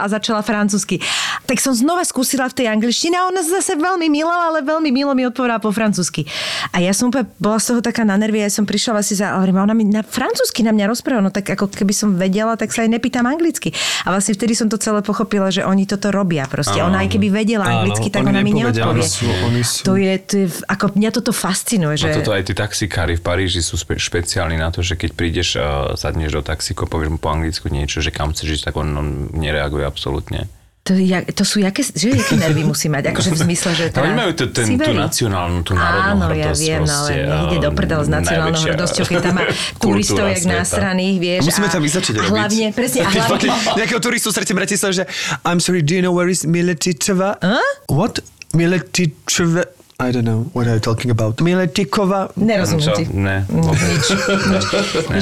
[0.00, 1.02] a začala francúzsky.
[1.44, 5.12] Tak som znova skúsila v tej angličtine a ona zase veľmi milá, ale veľmi milo
[5.12, 6.24] mi odpovedala po francúzsky.
[6.72, 9.36] A ja som úplne bola z toho taká na nervy, ja som prišla vlastne za,
[9.36, 12.70] hovorím, ona mi na francúzsky na mňa rozpráva, no tak ako keby som vedela, tak
[12.70, 13.74] sa aj nepýtam anglicky.
[14.06, 16.78] A vlastne vtedy som to celé pochopila, že oni toto robia proste.
[16.78, 19.02] Ona aj keby vedela Áno, anglicky, tak ona mi neodpovie.
[19.02, 19.26] sú-
[19.62, 22.08] sú- To je, to je, ako mňa toto fascinuje, že...
[22.08, 25.48] A toto aj tí taxikári v Paríži sú špe- špeciálni na to, že keď prídeš
[25.56, 28.88] a sadneš do taxíku, povieš mu po anglicku niečo, že kam chceš ísť, tak on,
[28.92, 30.46] on nereaguje absolútne.
[30.82, 33.14] To, jak- to sú jaké, že jaké nervy musí mať?
[33.14, 36.58] Akože v zmysle, že teda oni majú ten, tú nacionálnu, tú národnú Áno, ja hrdosť.
[36.58, 39.42] viem, no, ale proste, nejde a do prdele s nacionálnou hrdosťou, keď tam má
[39.82, 41.40] turistov jak násraných, vieš.
[41.46, 42.32] Musíme a, tam ísť začať a robiť.
[42.34, 45.04] hlavne, presne, a hlavne, nejakého turistu stretím Bratislave, že
[45.46, 47.38] I'm sorry, do you know where is Miletičova?
[47.86, 48.18] What?
[48.50, 49.62] Miletičova?
[50.02, 51.38] I don't know what are you talking about.
[51.38, 52.34] Miletikova?
[52.34, 53.04] Nerozumiem ti.
[53.14, 53.70] Ne, Mm.
[53.70, 54.64] Nič, nič.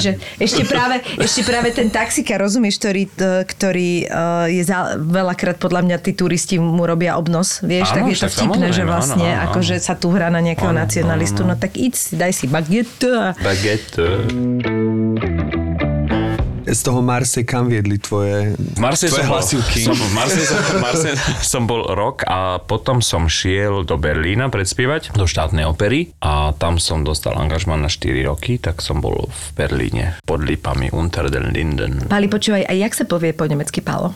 [0.01, 5.57] Že ešte, práve, ešte práve ten taxika, rozumieš, ktorý, t- ktorý uh, je za, veľakrát
[5.57, 9.27] podľa mňa tí turisti mu robia obnos, vieš, Áno, tak je to vtipné, že vlastne
[9.27, 12.17] áno, áno, akože sa tu hrá na nejakého Áno, nacionalistu, áno, no tak íď si,
[12.17, 13.37] daj si baguette.
[13.37, 15.60] Baguette.
[16.71, 19.83] Z toho Marse kam viedli tvoje, V tvoje som, bol, hlasivky?
[19.83, 21.19] som, v Marseille som, v Marseille
[21.59, 26.79] som bol rok a potom som šiel do Berlína predspievať, do štátnej opery a tam
[26.79, 31.51] som dostal angažman na 4 roky, tak som bol v Berlíne pod lipami Unter den
[31.51, 32.07] Linden.
[32.07, 34.15] Pali, počúvaj, a jak sa povie po nemecky Pálo?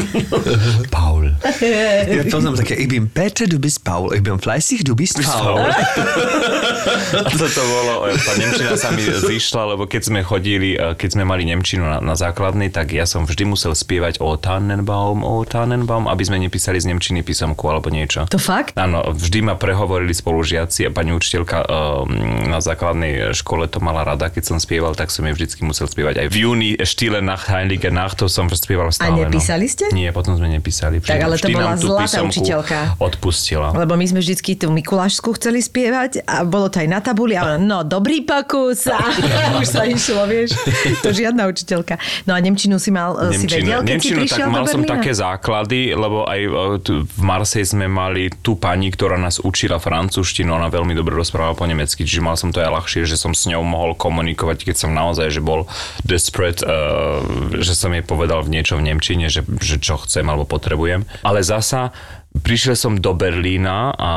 [0.96, 1.36] Paul.
[2.16, 5.60] Ja poznám také, ich bin Peter, du bist Paul, ich bin fleißig, du bist Paul.
[5.60, 11.24] A toto bolo, tá Nemčina sa mi zišla, lebo keď sme chodili, eh, keď sme
[11.28, 16.06] mali Nemčinu na, na základnej, tak ja som vždy musel spievať o Tannenbaum, o Tannenbaum,
[16.06, 18.30] aby sme nepísali z Nemčiny písomku alebo niečo.
[18.30, 18.78] To fakt?
[18.78, 22.06] Áno, vždy ma prehovorili spolužiaci a pani učiteľka um,
[22.46, 26.22] na základnej škole to mala rada, keď som spieval, tak som jej vždycky musel spievať.
[26.22, 29.26] Aj v júni Štile nach Heilige Nacht, to som spieval stále.
[29.26, 29.72] nepísali no.
[29.72, 29.84] ste?
[29.90, 31.02] Nie, potom sme nepísali.
[31.02, 33.00] Tak, ale to bola zlatá učiteľka.
[33.00, 33.72] Odpustila.
[33.74, 37.56] Lebo my sme vždycky tú Mikulášsku chceli spievať a bolo to aj na tabuli a
[37.56, 39.00] ona, no dobrý pokus a
[39.62, 40.52] už sa išlo, vieš.
[41.00, 41.96] To žiadna učiteľka.
[42.28, 45.16] No a Nemčinu si mal, eh, si vedel, keď Nemčinu, si tak mal som také
[45.16, 46.50] základy, lebo aj e,
[46.84, 51.56] tu v Marseille sme mali tú pani, ktorá nás učila francúzštinu, ona veľmi dobre rozprávala
[51.56, 54.76] po nemecky, čiže mal som to aj ľahšie, že som s ňou mohol komunikovať, keď
[54.76, 55.64] som naozaj, že bol
[56.04, 57.24] desperate, uh,
[57.56, 61.08] že som jej povedal v niečo v Nemčine, že, že čo chcem alebo potrebujem.
[61.24, 61.96] Ale zasa
[62.36, 64.10] Prišiel som do Berlína a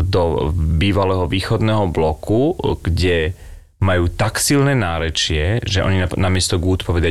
[0.00, 3.36] do bývalého východného bloku, kde
[3.78, 7.10] majú tak silné nárečie, že oni na- namiesto good povedia.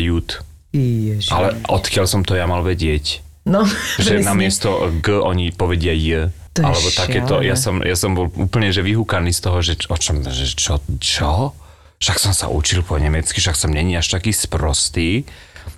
[0.75, 1.31] Ježiš.
[1.31, 3.23] Ale odkiaľ som to ja mal vedieť?
[3.47, 3.63] No,
[4.03, 4.27] Že presne.
[4.27, 6.29] namiesto G oni povedia J.
[6.53, 7.39] To alebo takéto.
[7.39, 10.81] Ja som, ja som bol úplne že vyhúkaný z toho, že, o čom, že čo,
[10.99, 11.53] čo?
[11.97, 15.25] Však som sa učil po nemecky, však som není až taký sprostý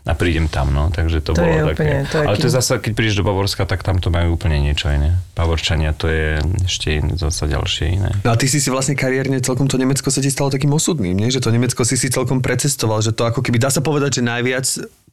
[0.06, 1.74] a prídem tam, no, takže to, To bolo je také.
[1.74, 4.34] úplne- to je Ale to je zase, keď prídeš do Bavorska, tak tam to majú
[4.34, 5.20] úplne niečo iné.
[5.34, 8.12] Bavorčania to je ešte zase ďalšie iné.
[8.24, 11.16] No a ty si si vlastne kariérne celkom to Nemecko sa ti stalo takým osudným,
[11.16, 11.30] nie?
[11.30, 14.24] Že to Nemecko si si celkom precestoval, že to ako keby, dá sa povedať, že
[14.26, 14.66] najviac,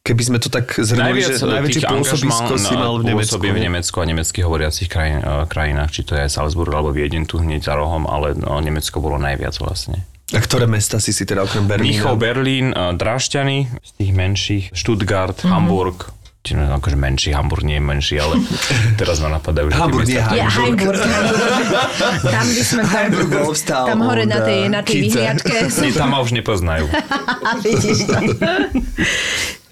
[0.07, 3.43] keby sme to tak zhrnuli, že najväčšie tých pôsobisko si mal v Nemecku.
[3.43, 3.59] v?
[3.59, 7.67] Nemecku a nemecky hovoriacich krajín, eh, krajinách, či to je Salzburg alebo Viedeň tu hneď
[7.67, 10.07] za rohom, ale no, Nemecko bolo najviac vlastne.
[10.29, 11.87] A ktoré mesta si si teda okrem Berlína?
[11.87, 15.49] Mníchov, Berlín, Drášťany, z tých menších, Stuttgart, Mhm.
[15.49, 16.11] Hamburg,
[16.43, 18.35] čiže no, akože menší, Hamburg nie je menší, ale
[19.01, 20.91] teraz ma napadajú, že Hamburg, nie Heimburg.
[20.91, 20.99] Heimburg.
[22.25, 23.07] Tam by sme tam,
[23.51, 25.71] vstal tam hore na tej, na tej vyhliadke.
[25.79, 26.91] Nie, tam ma už nepoznajú.
[27.63, 28.19] Vidíš to.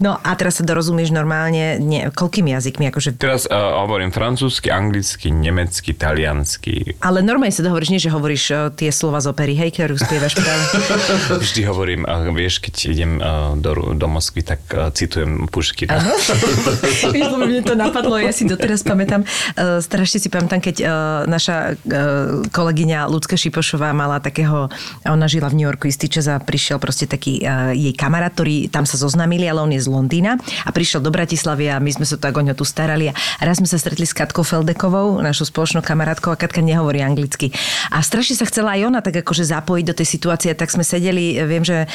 [0.02, 2.90] No a teraz sa dorozumieš normálne, nie, koľkými jazykmi?
[2.90, 3.14] Akože...
[3.14, 6.98] Teraz uh, hovorím francúzsky, anglicky, nemecky, taliansky.
[6.98, 10.34] Ale normálne sa dohovoríš, nie že hovoríš uh, tie slova z opery, hej, ktorú spievaš
[10.34, 10.64] práve.
[11.46, 15.94] Vždy hovorím, uh, vieš, keď idem uh, do, do Moskvy, tak uh, citujem Puškina.
[15.94, 16.10] Áno.
[17.46, 20.90] mne to napadlo, ja si doteraz pamätám, uh, strašne si pamätám, keď uh,
[21.30, 24.66] naša uh, kolegyňa Lucka Šipošová mala takého,
[25.06, 28.66] ona žila v New Yorku istý čas a prišiel proste taký uh, jej kamarát, ktorý
[28.74, 32.08] tam sa zoznamili, ale on je z Londýna a prišiel do Bratislavy a my sme
[32.08, 33.12] sa tak o ňo tu starali.
[33.12, 37.52] A raz sme sa stretli s Katkou Feldekovou, našou spoločnou kamarátkou a Katka nehovorí anglicky.
[37.92, 41.36] A strašne sa chcela aj ona tak akože zapojiť do tej situácie, tak sme sedeli,
[41.44, 41.88] viem, že e,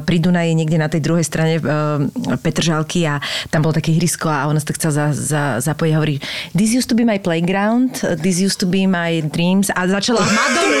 [0.00, 1.62] pri Dunaji niekde na tej druhej strane e,
[2.40, 3.18] Petržalky a
[3.50, 5.92] tam bol také hrysko a ona sa tak chcela za, za, zapojiť.
[5.92, 6.16] A hovorí
[6.54, 9.74] This used to be my playground, this used to be my dreams.
[9.74, 10.80] A začala Madonu.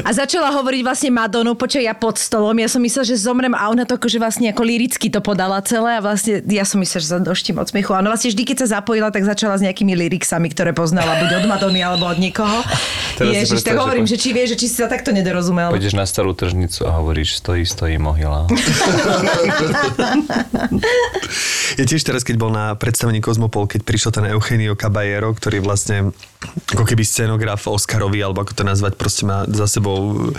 [0.00, 3.68] A začala hovoriť vlastne Madonu, počkaj, ja pod stolom, ja som myslela, že zomrem a
[3.68, 7.02] ona to akože vlastne ako liricky to podala dala celé a vlastne ja som myslela,
[7.04, 7.92] že sa doštím od smiechu.
[7.92, 11.44] A ona vlastne vždy, keď sa zapojila, tak začala s nejakými lyrixami, ktoré poznala buď
[11.44, 12.64] od Madony alebo od niekoho.
[13.20, 15.68] Ježiš, tak hovorím, že či vieš, že či si sa takto nedorozumel.
[15.68, 18.48] Pôjdeš na starú tržnicu a hovoríš, stojí, stojí mohyla.
[21.78, 26.16] ja tiež teraz, keď bol na predstavení Kozmopol, keď prišiel ten Eugenio Caballero, ktorý vlastne
[26.74, 30.30] ako keby scenograf Oscarovi, alebo ako to nazvať, proste má za sebou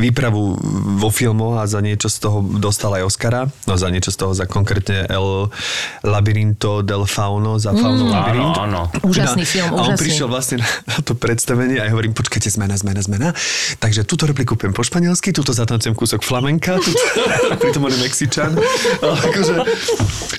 [0.00, 0.56] výpravu
[1.00, 3.40] vo filmoch a za niečo z toho dostal aj Oscara.
[3.68, 5.50] No za niečo z toho, za konkrétne El
[6.06, 8.12] Labirinto del Fauno, za Fauno mm.
[8.12, 8.56] Labirint.
[8.56, 9.04] Áno, áno.
[9.06, 9.82] Úžasný no, film, úžasný.
[9.82, 13.28] A on prišiel vlastne na, na to predstavenie a ja hovorím, počkajte, zmena, zmena, zmena.
[13.80, 16.76] Takže túto repliku poviem po španielsky, túto zatancujem kúsok flamenka,
[17.62, 18.52] pritom on je Mexičan.
[19.02, 19.54] akože,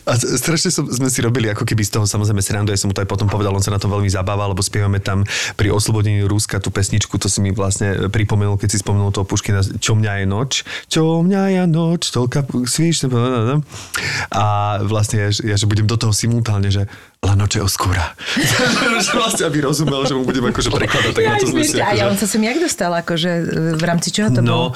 [0.07, 2.95] a strašne som, sme si robili ako keby z toho samozrejme srandu, ja som mu
[2.95, 5.23] to aj potom povedal, on sa na tom veľmi zabával, lebo spievame tam
[5.55, 9.63] pri oslobodení Rúska tú pesničku, to si mi vlastne pripomenul, keď si spomenul toho Puškina,
[9.79, 10.51] čo mňa je noč,
[10.91, 13.07] čo mňa je noč, toľka svíš,
[14.35, 14.45] a
[14.83, 16.85] vlastne ja, ja, že budem do toho simultálne, že
[17.25, 18.13] La noche oscura.
[19.01, 21.81] že vlastne, aby rozumel, že mu budem akože prekladať, tak ja, na to sme si...
[21.81, 23.31] A ja on sa sem jak dostal, akože
[23.73, 24.67] v rámci čoho to no, bolo?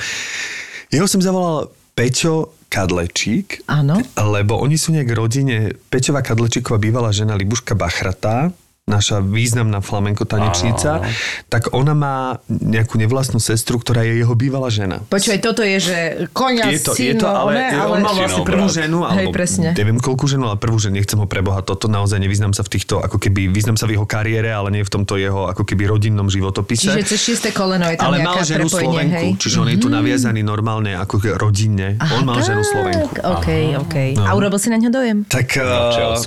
[0.90, 4.00] Jeho som zavolal Peťo Kadlečík, Áno.
[4.16, 8.50] lebo oni sú nejak rodine, Peťová Kadlečíková bývalá žena Libuška Bachratá,
[8.92, 11.48] naša významná flamenko tanečnica, áno, áno.
[11.48, 12.16] tak ona má
[12.52, 15.00] nejakú nevlastnú sestru, ktorá je jeho bývalá žena.
[15.08, 15.98] Počúvaj, toto je, že
[16.36, 17.96] konia, je to, je to, ale, one, ale...
[17.96, 19.68] on má vlastne prvú ženu, alebo Hej, presne.
[19.72, 23.00] neviem koľkú ženu, ale prvú ženu, nechcem ho prebohať, toto naozaj nevyznam sa v týchto,
[23.00, 26.28] ako keby, vyznam sa v jeho kariére, ale nie v tomto jeho, ako keby rodinnom
[26.28, 26.92] životopise.
[26.92, 29.40] Čiže cez šiesté koleno je tam ale mal ženu Slovenku, hej?
[29.40, 29.96] čiže on je tu mhm.
[30.02, 31.96] naviazaný normálne ako rodinne.
[32.02, 32.52] Aha, on mal tak.
[32.52, 33.08] ženu Slovenku.
[33.22, 33.48] OK,
[33.88, 33.96] OK.
[34.18, 34.26] No.
[34.28, 35.24] A urobil si na ňo dojem?
[35.30, 36.18] Tak, uh,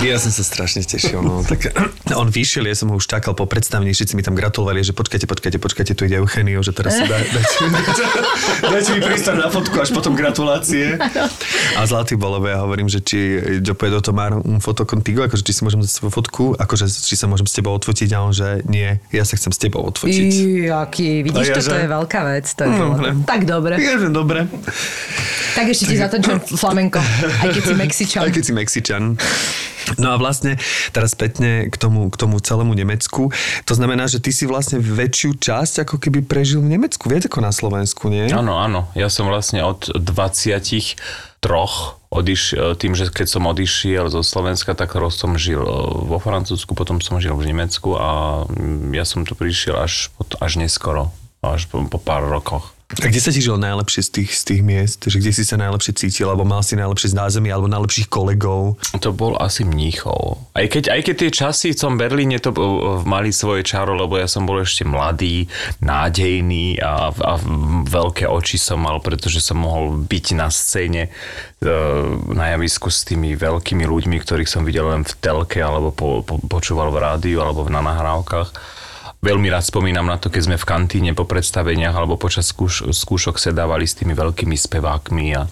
[0.00, 1.20] ja som sa strašne tešil.
[1.20, 1.42] No.
[1.42, 1.74] tak,
[2.16, 5.26] on vyšiel, ja som ho už čakal po predstavení, všetci mi tam gratulovali, že počkajte,
[5.26, 7.56] počkajte, počkajte, tu ide Eugenio, že teraz si dá, dajte,
[8.74, 10.96] dajte mi prístor na fotku, až potom gratulácie.
[11.74, 13.18] A Zlatý Bolové, ja hovorím, že či
[13.60, 17.14] yo puedo tomar un foto contigo, akože či si môžem dať svoju fotku, akože či
[17.18, 20.30] sa môžem s tebou odfotiť a on, že nie, ja sa chcem s tebou odfotiť.
[20.30, 21.82] I, aký, vidíš, ja, toto že...
[21.82, 22.46] je veľká vec.
[22.54, 23.08] To je dobre.
[23.26, 23.74] Tak dobre.
[23.82, 24.40] Ja, že dobre.
[25.54, 26.98] Tak ešte ti zatančujem flamenko,
[27.42, 28.20] aj keď si Mexičan.
[28.22, 29.02] Aj keď si Mexičan.
[30.00, 30.56] No a vlastne
[30.90, 33.30] teraz spätne k tomu, k tomu celému Nemecku.
[33.68, 37.40] To znamená, že ty si vlastne väčšiu časť ako keby prežil v Nemecku, viete ako
[37.44, 38.28] na Slovensku, nie?
[38.30, 38.90] Áno, áno.
[38.98, 40.96] Ja som vlastne od 20
[41.44, 45.70] troch odiš, tým, že keď som odišiel zo Slovenska, tak som žil e,
[46.06, 50.52] vo Francúzsku, potom som žil v Nemecku a mm, ja som tu prišiel až, až
[50.62, 51.10] neskoro,
[51.42, 52.73] až po, po pár rokoch.
[52.84, 55.00] A kde sa ti žil najlepšie z tých, z tých miest?
[55.08, 56.28] Že kde si sa najlepšie cítil?
[56.28, 57.48] Alebo mal si najlepšie zázemie?
[57.48, 58.76] Alebo najlepších kolegov?
[59.00, 60.36] To bol asi Mníchov.
[60.52, 62.52] Aj keď, aj keď tie časy v tom Berlíne to
[63.08, 65.48] mali svoje čaro, lebo ja som bol ešte mladý,
[65.80, 67.32] nádejný a, a
[67.88, 71.72] veľké oči som mal, pretože som mohol byť na scéne e,
[72.36, 76.36] na javisku s tými veľkými ľuďmi, ktorých som videl len v telke alebo po, po,
[76.44, 78.83] počúval v rádiu alebo na nahrávkach
[79.24, 83.40] veľmi rád spomínam na to, keď sme v kantíne po predstaveniach alebo počas skúš- skúšok
[83.40, 85.48] sedávali s tými veľkými spevákmi a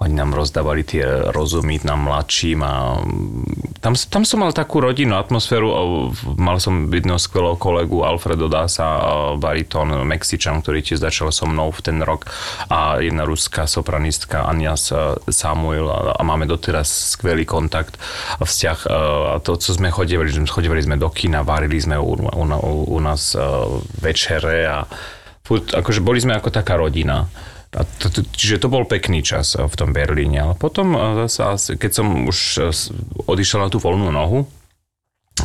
[0.00, 2.96] oni nám rozdávali tie rozumy nám mladším a
[3.84, 5.68] tam, tam som mal takú rodinnú atmosféru.
[6.40, 9.00] Mal som jedného skvelého kolegu Alfredo Dasa,
[9.36, 12.28] baritón Mexičan, ktorý tiež začal so mnou v ten rok
[12.72, 14.72] a jedna ruská sopranistka Ania
[15.28, 18.00] Samuel a máme doteraz skvelý kontakt
[18.40, 22.44] vzťah a to, co sme chodili, chodili sme do kina, varili sme u, u,
[22.88, 23.34] u nás
[23.98, 24.86] večere a
[25.42, 27.26] furt, akože boli sme ako taká rodina.
[27.70, 30.42] A to, to, čiže to bol pekný čas v tom Berlíne.
[30.42, 30.94] Ale potom
[31.30, 32.38] zase, keď som už
[33.30, 34.46] odišiel na tú voľnú nohu,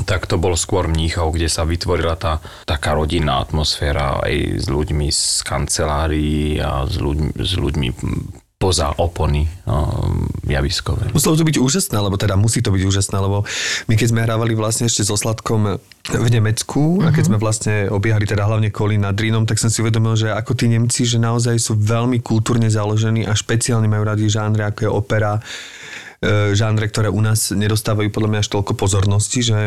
[0.04, 5.08] tak to bol skôr Mníchov, kde sa vytvorila tá taká rodinná atmosféra aj s ľuďmi
[5.08, 7.88] z kancelárií a s ľuďmi, s ľuďmi
[8.65, 9.45] poza opony.
[10.45, 11.13] javiskové.
[11.13, 13.45] Muselo to byť úžasné, lebo teda musí to byť úžasné, lebo
[13.86, 17.10] my keď sme hrávali vlastne ešte so Sladkom v Nemecku uh-huh.
[17.10, 20.30] a keď sme vlastne obiehali teda hlavne Kolín nad Rínom, tak som si uvedomil, že
[20.34, 24.80] ako tí Nemci, že naozaj sú veľmi kultúrne založení a špeciálne majú radi žánre, ako
[24.86, 25.41] je opera,
[26.58, 29.58] žánre, ktoré u nás nedostávajú podľa mňa až toľko pozornosti, že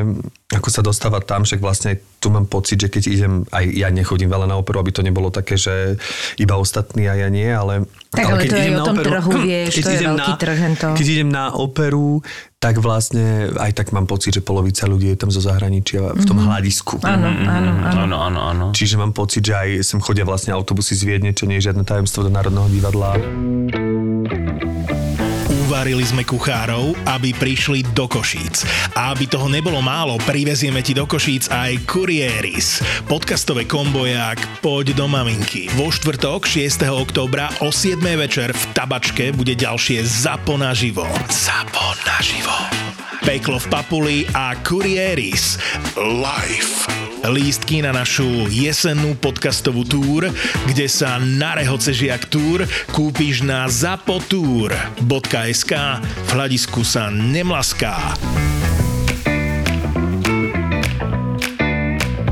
[0.50, 4.32] ako sa dostáva tam, však vlastne tu mám pocit, že keď idem, aj ja nechodím
[4.32, 6.00] veľa na operu, aby to nebolo také, že
[6.40, 7.86] iba ostatní a ja nie, ale...
[8.08, 10.40] Tak ale, ale keď to je o tom operu, trhu, vieš, to je veľký na,
[10.40, 10.58] trh.
[10.82, 10.86] To.
[10.96, 12.24] Keď idem na operu,
[12.58, 16.42] tak vlastne aj tak mám pocit, že polovica ľudí je tam zo zahraničia v tom
[16.42, 16.48] mm-hmm.
[16.50, 16.94] hľadisku.
[17.06, 18.02] Áno, áno, áno.
[18.02, 18.66] áno, áno, áno.
[18.74, 21.86] Čiže mám pocit, že aj sem chodia vlastne autobusy z Viedne, čo nie je žiadne
[21.86, 23.14] tajomstvo do Národného divadla.
[25.68, 28.64] Uvarili sme kuchárov, aby prišli do Košíc.
[28.96, 32.80] A aby toho nebolo málo, privezieme ti do Košíc aj Kurieris.
[33.04, 35.68] Podcastové kombojak Poď do maminky.
[35.76, 36.88] Vo štvrtok 6.
[36.88, 38.00] oktobra o 7.
[38.16, 41.04] večer v Tabačke bude ďalšie Zapo naživo.
[41.28, 42.56] Zapo naživo.
[43.28, 45.60] Peklo v Papuli a Kurieris.
[46.00, 46.88] Life.
[47.28, 50.30] Lístky na našu jesennú podcastovú túr,
[50.70, 52.62] kde sa na rehoce žiak túr
[52.94, 53.66] kúpiš na
[55.58, 58.14] zapotur.sk v hľadisku sa nemlaská.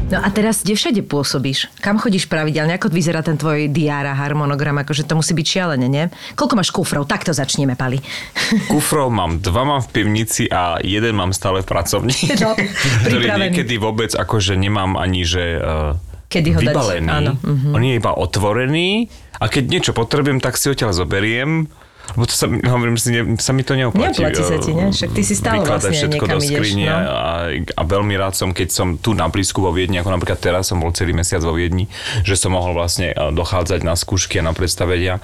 [0.06, 1.66] No a teraz, kde všade pôsobíš?
[1.82, 2.78] Kam chodíš pravidelne?
[2.78, 4.78] Ako vyzerá ten tvoj diára, harmonogram?
[4.78, 6.06] Akože to musí byť šialené, nie?
[6.38, 7.10] Koľko máš kufrov?
[7.10, 7.98] Takto začneme, Pali.
[8.70, 12.14] Kufrov mám dva mám v pivnici a jeden mám stále v pracovni.
[12.38, 12.54] No,
[13.02, 15.98] ktorý niekedy vôbec akože nemám ani, že uh,
[16.30, 17.10] Kedy ho vybalený.
[17.10, 17.16] Dať?
[17.18, 17.32] Áno.
[17.42, 17.74] Uh-huh.
[17.74, 19.10] On je iba otvorený
[19.42, 21.66] a keď niečo potrebujem, tak si odtiaľ zoberiem
[22.14, 24.22] lebo to sa, hovorím si, ne, sa mi to neoplatí.
[24.22, 24.94] Neoplatí sa ti, ne?
[24.94, 27.10] Však ty si stále vlastne všetko do skrine ideš, no?
[27.10, 30.70] a, a, veľmi rád som, keď som tu na blízku vo Viedni, ako napríklad teraz
[30.70, 31.90] som bol celý mesiac vo Viedni,
[32.22, 35.18] že som mohol vlastne dochádzať na skúšky a na predstavenia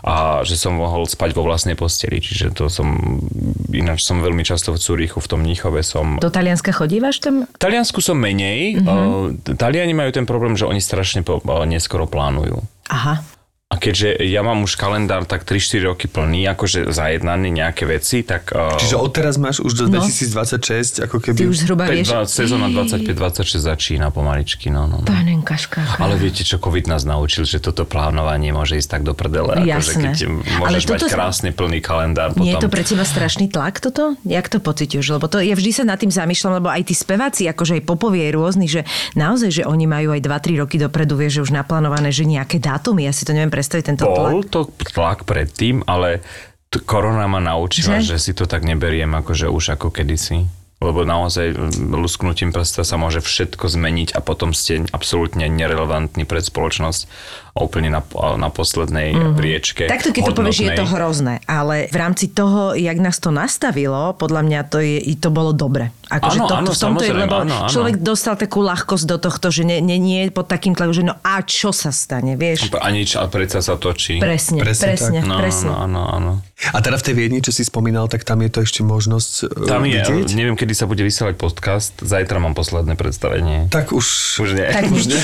[0.00, 2.22] a že som mohol spať vo vlastnej posteli.
[2.22, 3.20] Čiže to som,
[3.68, 6.16] ináč som veľmi často v Cúrichu, v tom Níchove som.
[6.22, 7.44] Do Talianska chodívaš tam?
[7.44, 8.80] V Taliansku som menej.
[8.80, 9.58] Mm-hmm.
[9.58, 12.62] Taliani majú ten problém, že oni strašne po, neskoro plánujú.
[12.92, 13.24] Aha.
[13.72, 18.52] A keďže ja mám už kalendár tak 3-4 roky plný, akože zajednané nejaké veci, tak...
[18.52, 20.04] Uh, Čiže odteraz máš už do no.
[20.04, 21.36] 2026, ako keby...
[21.40, 22.12] Ty už zhruba vieš...
[22.28, 25.00] Sezóna 25-26 začína pomaličky, no, no.
[25.00, 25.08] no.
[25.08, 26.04] Pánenka škáka.
[26.04, 29.64] Ale viete, čo COVID nás naučil, že toto plánovanie môže ísť tak do prdele.
[29.64, 29.72] Jasné.
[29.72, 30.16] Akože keď
[30.60, 32.36] môžeš Ale mať krásne plný kalendár.
[32.36, 32.52] Nie potom...
[32.52, 34.20] je to pre teba strašný tlak toto?
[34.28, 35.16] Jak to pociťuješ?
[35.16, 38.28] Lebo to, ja vždy sa nad tým zamýšľam, lebo aj tí speváci, akože aj popovie
[38.36, 38.84] rôzni, že
[39.16, 43.08] naozaj, že oni majú aj 2-3 roky dopredu, vieš, že už naplánované, že nejaké dátumy,
[43.08, 44.50] ja si to neviem predstaviť tento Bol tlak?
[44.50, 46.18] to tlak predtým, ale
[46.66, 48.18] t- korona ma naučila, že?
[48.18, 50.50] že si to tak neberiem akože už ako kedysi
[50.82, 57.06] lebo naozaj lusknutím prsta sa môže všetko zmeniť a potom ste absolútne nerelevantní pre spoločnosť
[57.52, 58.00] úplne na,
[58.40, 59.36] na poslednej mm-hmm.
[59.36, 59.84] priečke.
[59.84, 64.16] Takto keď to povieš, je to hrozné, ale v rámci toho, jak nás to nastavilo,
[64.16, 65.92] podľa mňa to, je, to bolo dobre.
[66.08, 67.72] Ako, áno, to, áno, v tomto je, lebo áno, áno.
[67.72, 71.04] človek dostal takú ľahkosť do tohto, že nie, nie, nie je pod takým tlakom, že
[71.04, 72.72] no a čo sa stane, vieš?
[72.72, 74.16] A nič, a predsa sa točí.
[74.16, 75.18] Presne, presne, presne.
[75.24, 75.72] No, presne.
[75.72, 76.32] Áno, áno, áno.
[76.70, 79.66] A teda v tej Viedni, čo si spomínal, tak tam je to ešte možnosť e,
[79.66, 80.30] Tam je, vidieť?
[80.38, 81.98] neviem, kedy sa bude vysielať podcast.
[81.98, 83.66] Zajtra mám posledné predstavenie.
[83.66, 84.06] Tak už...
[84.46, 84.70] Už nie.
[84.70, 85.18] Tak už nie.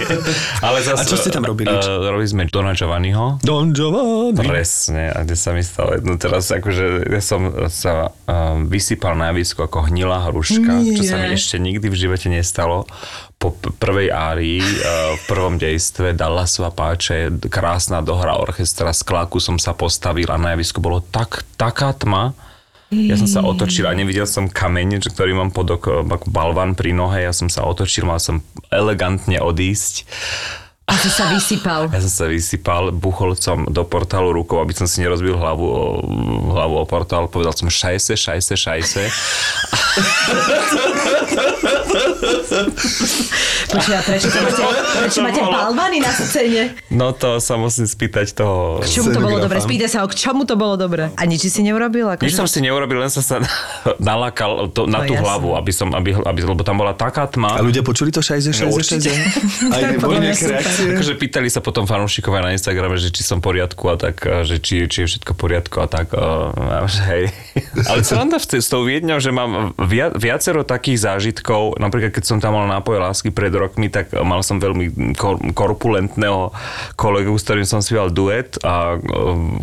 [0.66, 1.68] Ale zase, a čo ste tam robili?
[1.68, 3.38] Uh, robili sme Dona Giovanniho.
[3.44, 4.40] Don Giovanni.
[4.40, 9.30] Presne, a kde sa mi stalo jedno teraz, akože ja som sa uh, vysypal na
[9.32, 10.96] javisku ako hnilá hruška, nie.
[10.96, 12.88] čo sa mi ešte nikdy v živote nestalo
[13.36, 19.76] po prvej árii, v prvom dejstve Dallasova páče, krásna dohra orchestra, z kláku som sa
[19.76, 22.32] postavil a na javisku bolo tak, taká tma,
[22.94, 26.94] ja som sa otočil a nevidel som kameň, ktorý mám pod ok- ako balvan pri
[26.94, 27.26] nohe.
[27.26, 30.06] Ja som sa otočil, mal som elegantne odísť.
[30.84, 31.88] A si sa vysypal.
[31.88, 36.04] Ja som sa vysypal, buchol som do portálu rukou, aby som si nerozbil hlavu o,
[36.52, 37.24] hlavu o portál.
[37.24, 39.08] Povedal som šajse, šajse, šajse.
[43.74, 44.62] Počkaj, prečo, máte,
[45.02, 46.76] prečo máte balvany na scéne?
[46.92, 48.78] No to sa musím spýtať toho...
[48.84, 49.58] K čomu to bolo dobre?
[49.58, 51.10] Spýtaj sa ho, k čomu to bolo dobre?
[51.14, 52.06] A nič si neurobil?
[52.06, 52.40] Ako nič že...
[52.44, 53.42] som si neurobil, len som sa
[54.10, 55.24] nalakal to, na no, tú jasne.
[55.26, 57.58] hlavu, aby som, aby, aby, lebo tam bola taká tma.
[57.58, 59.12] A ľudia počuli to šajze, šajze, no, šajze?
[59.74, 60.94] Aj neboli nejaké reakcie?
[60.94, 64.62] Akože pýtali sa potom fanúšikovia na Instagrame, že či som v poriadku a tak, že
[64.62, 66.14] či, či je všetko v poriadku a tak.
[66.14, 67.24] A, že hej.
[67.90, 69.72] Ale celá s tou Viedňou, že mám
[70.18, 74.58] viacero takých zážitkov, napríklad keď som tam mal nápoje lásky pred rokmi, tak mal som
[74.58, 75.14] veľmi
[75.52, 76.50] korpulentného
[76.96, 78.96] kolegu, s ktorým som spieval duet, a,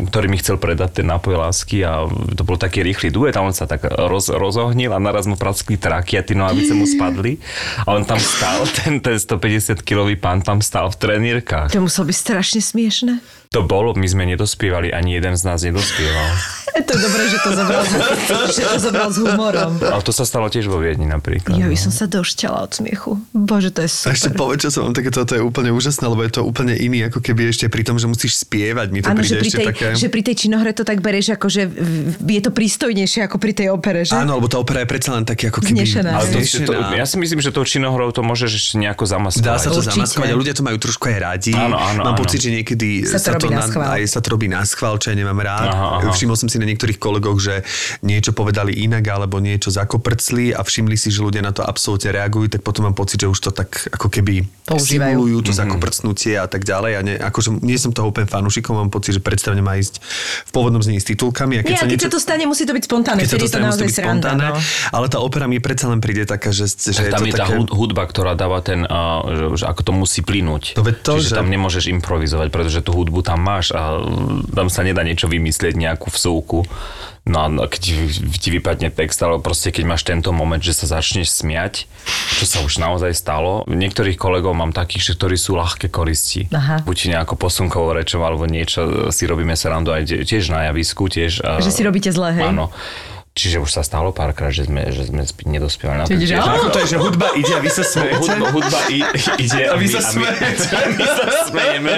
[0.08, 3.52] ktorý mi chcel predať ten nápoje lásky a to bol taký rýchly duet a on
[3.52, 7.42] sa tak roz, rozohnil a naraz mu praskli traky a tie nohavice mu spadli
[7.84, 11.74] a on tam stál, ten, ten 150 kilový pán tam stál v trenírkach.
[11.74, 13.41] To muselo byť strašne smiešne.
[13.52, 16.30] To bolo, my sme nedospievali, ani jeden z nás nedospieval.
[16.72, 17.84] To je dobré, že to zobral,
[18.48, 19.76] že to zobral s humorom.
[19.76, 21.52] Ale to sa stalo tiež vo Viedni napríklad.
[21.52, 21.84] Jo, by no.
[21.84, 23.20] som sa došťala od smiechu.
[23.36, 24.40] Bože, to je A ešte super.
[24.40, 27.20] povedz, čo som vám také, toto je úplne úžasné, lebo je to úplne iný, ako
[27.20, 28.88] keby ešte pri tom, že musíš spievať.
[28.88, 29.86] Mi to Áno, príde že pri, ešte tej, také...
[30.00, 31.62] že pri tej činohre to tak bereš, ako že
[32.24, 34.16] je to prístojnejšie ako pri tej opere, že?
[34.16, 35.76] Áno, lebo tá opera je predsa len taký ako keby...
[35.76, 39.44] Znešená, Ale to, to, ja si myslím, že tou činohrou to môžeš ešte nejako zamaskovať.
[39.44, 40.08] Dá sa to Určite.
[40.08, 41.52] zamaskovať a ľudia to majú trošku aj radi.
[41.52, 42.20] Áno, áno, Mám áno.
[42.24, 43.88] pocit, že niekedy Sa to robí na schvál.
[43.90, 45.68] aj sa to robí na schvál, čo ja nemám rád.
[45.68, 46.10] Aha, aha.
[46.10, 47.62] Všimol som si na niektorých kolegoch, že
[48.00, 50.10] niečo povedali inak alebo niečo zakoprcli
[50.50, 53.38] a všimli si, že ľudia na to absolútne reagujú, tak potom mám pocit, že už
[53.38, 55.18] to tak ako keby Používajú.
[55.18, 56.92] simulujú to zakoprcnutie a tak ďalej.
[56.92, 59.98] A ne, akože nie som toho úplne fanúšikom, mám pocit, že predstavne má ísť
[60.44, 61.58] v pôvodnom znení s titulkami.
[61.58, 62.06] A keď Nie, sa keď niečo...
[62.06, 63.72] sa to stane, musí to byť spontánne, keď sa to je to stane, musí to
[63.72, 64.28] naozaj byť sranda.
[64.28, 64.58] spontánne, No.
[64.92, 67.32] ale tá opera mi predsa len príde taká, že, že Tak je tam to je
[67.32, 67.54] tá také...
[67.56, 70.76] hud- hudba, ktorá dáva ten, uh, že, že ako to musí plynúť.
[70.76, 74.00] Veď to, Čiže že- tam nemôžeš improvizovať, pretože tú hudbu tam máš a
[74.52, 76.64] tam sa nedá niečo vymyslieť, nejakú vsúku.
[77.22, 77.80] No a keď
[78.34, 81.86] ti, vypadne text, alebo proste keď máš tento moment, že sa začneš smiať,
[82.34, 83.62] čo sa už naozaj stalo.
[83.70, 86.50] Niektorých kolegov mám takých, že ktorí sú ľahké koristi.
[86.50, 86.82] Aha.
[86.82, 91.06] Buď nejako posunkovo rečov, alebo niečo si robíme srandu aj tie- tiež na javisku.
[91.06, 92.50] Tiež, Že si robíte zle, hej?
[92.50, 92.74] Áno.
[93.32, 96.20] Čiže už sa stalo párkrát, že sme, že sme spi- nedospievali na tiež.
[96.22, 98.20] že- Ako to je, že hudba ide a vy sa smejete?
[98.20, 99.00] Hudba, hudba i,
[99.38, 100.64] ide A vy sa my, smejete.
[100.68, 101.94] a my sa smejeme.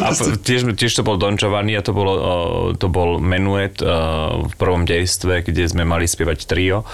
[0.00, 2.14] A tiež, tiež to bol Don Giovanni a to, bolo,
[2.72, 6.88] to bol menuet v prvom dejstve, kde sme mali spievať trio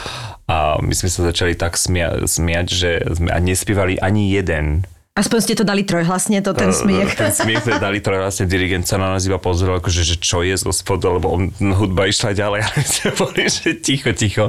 [0.45, 4.83] a my sme sa začali tak smia- smiať, že sme a nespievali ani jeden.
[5.19, 7.19] Aspoň ste to dali trojhlasne, to ten smiech.
[7.19, 10.47] Ten smiech teda dali troj vlastne dirigent sa na nás iba pozrel, akože, že čo
[10.47, 14.47] je zo spodu, lebo on, hudba išla ďalej a my sme boli, že ticho, ticho.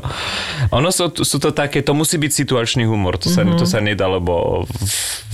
[0.69, 3.57] Ono sú, sú to také, to musí byť situačný humor, to sa, mm-hmm.
[3.57, 4.69] to sa nedá, lebo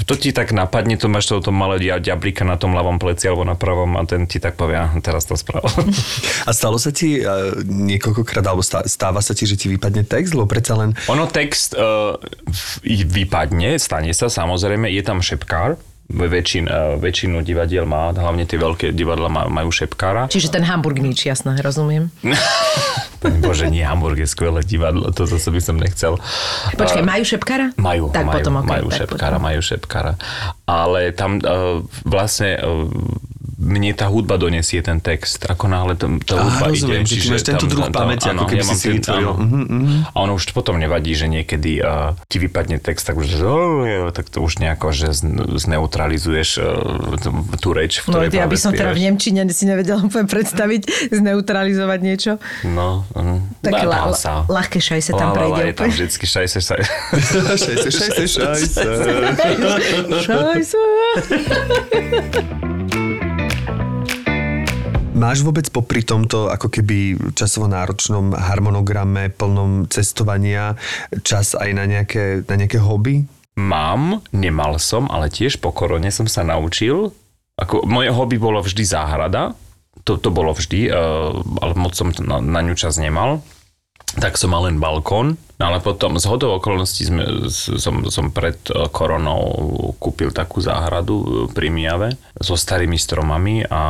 [0.08, 3.28] to ti tak napadne, to máš to, to malé dia- diablika na tom ľavom pleci
[3.28, 5.68] alebo na pravom a ten ti tak povie, "Ah, teraz to spravil.
[6.48, 10.38] A stalo sa ti uh, niekoľkokrát, alebo stá- stáva sa ti, že ti vypadne text,
[10.38, 10.94] lebo predsa len...
[11.10, 12.22] Ono text uh,
[12.86, 18.94] vypadne, stane sa samozrejme, je tam šepkár, Väčšin, uh, väčšinu divadiel má, hlavne tie veľké
[18.94, 20.30] divadla majú šepkára.
[20.30, 22.14] Čiže ten Hamburg nič, jasné, rozumiem.
[23.42, 26.22] Bože, nie, Hamburg je skvelé divadlo, to zase by som nechcel.
[26.78, 27.74] Počkaj, A- majú šepkára?
[27.82, 29.46] Majú, tak majú, potom, okay, majú tak šepkára, potom.
[29.50, 30.12] majú šepkára.
[30.70, 32.86] Ale tam uh, vlastne uh,
[33.58, 37.10] mne tá hudba donesie ten text, ako náhle tam tá Á, hudba rozumiem, ide.
[37.10, 39.32] že ty máš tento druh pamäti, ako keby si si ten- vytvoril.
[39.34, 39.96] Mhm, mhm.
[40.08, 43.82] A ono už potom nevadí, že niekedy uh, ti vypadne text, tak už, že, oh,
[44.10, 47.16] tak to už nejako, že zn- zneutralizuješ uh,
[47.58, 49.00] tú, reč, v No, ktorej ja by som teda v.
[49.02, 50.82] Nemčine si nevedela úplne predstaviť,
[51.20, 52.32] zneutralizovať niečo.
[52.64, 54.44] No, um, Také dá la, sa.
[54.44, 56.92] la, ľahké šajse tam prejde je tam vždycky šajse, šajse.
[57.56, 58.82] šajse, šajse, šajse.
[60.22, 60.82] Šajse.
[65.16, 70.76] Máš vôbec popri tomto ako keby časovo náročnom harmonograme plnom cestovania
[71.24, 73.24] čas aj na nejaké, na nejaké hobby?
[73.56, 77.16] Mám, nemal som, ale tiež po korone som sa naučil.
[77.56, 79.56] Ako, moje hobby bolo vždy záhrada.
[80.04, 81.32] To, to bolo vždy, uh,
[81.64, 83.40] ale moc som na, na ňu čas nemal.
[84.20, 85.40] Tak som mal len balkón.
[85.56, 89.40] No ale potom z hodou okolností sme, som, som pred eh, koronou
[90.04, 93.82] kúpil takú záhradu eh, pri Mijave so starými stromami a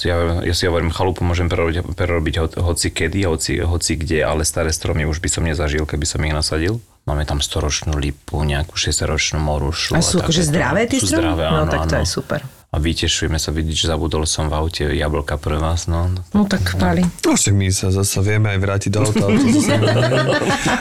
[0.00, 4.48] ja, ja si hovorím, chalupu môžem prerobiť, prerobiť ho, hoci kedy, hoci, hoci kde, ale
[4.48, 6.80] staré stromy už by som nezažil, keby som ich nasadil.
[7.04, 9.92] Máme tam storočnú lipu, nejakú 6-ročnú morušu.
[9.92, 11.36] A sú akože zdravé tie stromy?
[11.36, 12.02] zdravé, No áno, tak to áno.
[12.02, 12.40] je super.
[12.74, 15.86] A vytešujeme sa vidieť, že zabudol som v aute jablka pre vás.
[15.86, 17.06] No, No tak páli.
[17.22, 19.22] No však my sa zase vieme aj vrátiť do auta.
[19.22, 20.26] to neviem.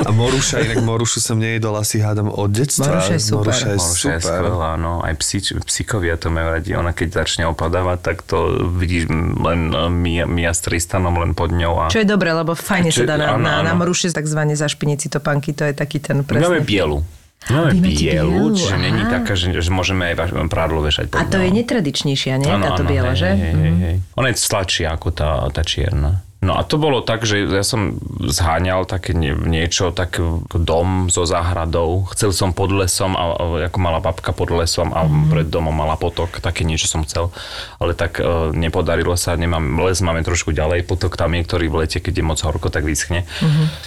[0.02, 2.98] A Moruša, inak Morušu som nejedol asi hádam od detstva.
[2.98, 3.38] Moruša je super.
[3.46, 4.42] Moruša je Moruša je super.
[4.42, 4.94] skvelá, no.
[5.00, 6.74] Aj psi, psíkovia to majú radi.
[6.74, 11.54] Ona keď začne opadávať, tak to vidíš len eh, Mia, Mia s Tristanom len pod
[11.54, 11.78] ňou.
[11.78, 11.94] A...
[11.94, 13.86] Čo je dobré, lebo fajne Čo- sa dá na, áno, na, na áno.
[13.86, 17.06] moruše takzvané zašpiniť si topánky, to je taký ten My máme bielu.
[17.52, 18.84] Máme máte bielu, bielu, čiže aha.
[18.84, 20.16] není taká, že, že môžeme aj
[20.48, 21.58] prádlo vešať A pod to je ňou.
[21.60, 22.48] netradičnejšia, nie?
[22.48, 23.30] Áno, Táto áno, biela, hej, že?
[23.36, 23.96] Hej, hej, hej.
[24.16, 26.24] Ona je sladšia ako tá, tá čierna.
[26.44, 30.20] No a to bolo tak, že ja som zháňal také nie, niečo, tak
[30.52, 32.04] dom so záhradou.
[32.12, 35.32] Chcel som pod lesom, a, a, ako mala babka pod lesom a mm.
[35.32, 37.32] pred domom mala potok, také niečo som chcel.
[37.80, 41.76] Ale tak e, nepodarilo sa, nemám, les máme trošku ďalej, potok tam je, ktorý v
[41.88, 43.24] lete, keď je moc horko, tak vyschne.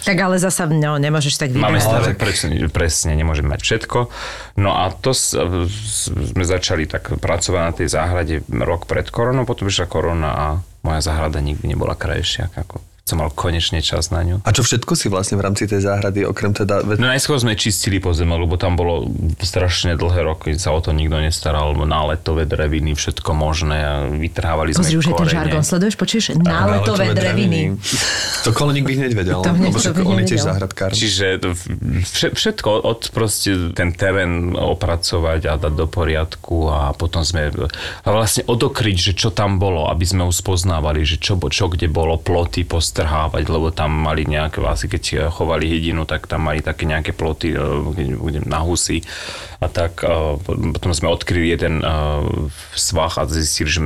[0.09, 1.85] Tak ale zasa, no, nemôžeš tak Máme vybrať.
[1.85, 3.99] staré, presne, presne, nemôžeme mať všetko.
[4.57, 5.37] No a to s,
[6.33, 10.47] sme začali tak pracovať na tej záhrade rok pred koronou, potom išla korona a
[10.87, 12.55] moja záhrada nikdy nebola krajšia.
[12.55, 14.43] Ako som mal konečne čas na ňu.
[14.43, 16.83] A čo všetko si vlastne v rámci tej záhrady, okrem teda...
[16.83, 19.07] No najskôr sme čistili pozemok, lebo tam bolo
[19.39, 24.91] strašne dlhé roky, sa o to nikto nestaral, náletové dreviny, všetko možné a vytrhávali sme
[24.91, 26.25] Pozri, už je ten žargon, sleduješ, počuješ?
[26.35, 27.79] Náletové dreviny.
[28.43, 30.91] To koleník by hneď vedel, To hneď lebo však on je tiež záhradkár.
[30.91, 31.27] Čiže
[32.11, 37.55] všetko od proste ten terén opracovať a dať do poriadku a potom sme
[38.03, 41.87] a vlastne odokryť, že čo tam bolo, aby sme už spoznávali, že čo, čo kde
[41.87, 42.67] bolo, ploty
[42.97, 47.53] postrhávať, lebo tam mali nejaké, asi keď chovali hydinu, tak tam mali také nejaké ploty
[47.53, 47.57] e,
[47.93, 49.05] kde na husy
[49.61, 50.41] a tak e,
[50.73, 51.85] potom sme odkryli jeden
[52.73, 53.81] svah a zistili že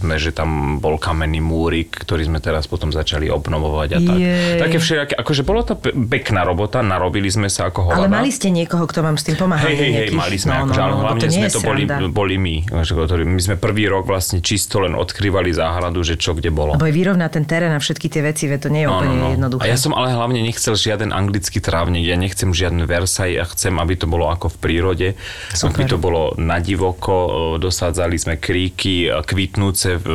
[0.00, 4.16] sme, že tam bol kamenný múrik, ktorý sme teraz potom začali obnovovať a tak.
[4.16, 4.58] Jej.
[4.62, 8.00] Také všelijaké, akože bolo to pe- pekná robota, narobili sme sa ako hovada.
[8.00, 9.68] Ale mali ste niekoho, kto vám s tým pomáhal?
[9.68, 11.82] Hej, hej, hej, mali sme, no, akože, ale no, hlavne to sme je to boli,
[12.08, 12.56] boli my.
[12.80, 16.78] že ktorí- My sme prvý rok vlastne čisto len odkrývali záhradu, že čo kde bolo.
[16.78, 19.16] Lebo aj vyrovnať ten terén a všetky tie veci, veď to nie je No, úplne
[19.34, 19.62] jednoduché.
[19.66, 23.74] A ja som ale hlavne nechcel žiaden anglický trávnik, ja nechcem žiaden Versailles, ja chcem,
[23.76, 25.08] aby to bolo ako v prírode,
[25.50, 25.74] Super.
[25.74, 30.10] aby to bolo na divoko, e, dosádzali sme kríky, e, kvitnúce, e,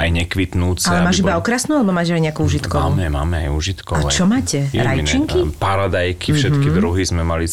[0.00, 0.88] aj nekvitnúce.
[0.88, 2.96] Ale máš iba boli- okrasnú, alebo máš aj nejakú užitkovú?
[2.96, 4.00] Máme, máme aj užitkové.
[4.00, 4.72] A čo máte?
[4.72, 5.38] Iluminé, Rajčinky?
[5.44, 6.78] Tam Paradajky, všetky mm-hmm.
[6.80, 7.44] druhy sme mali.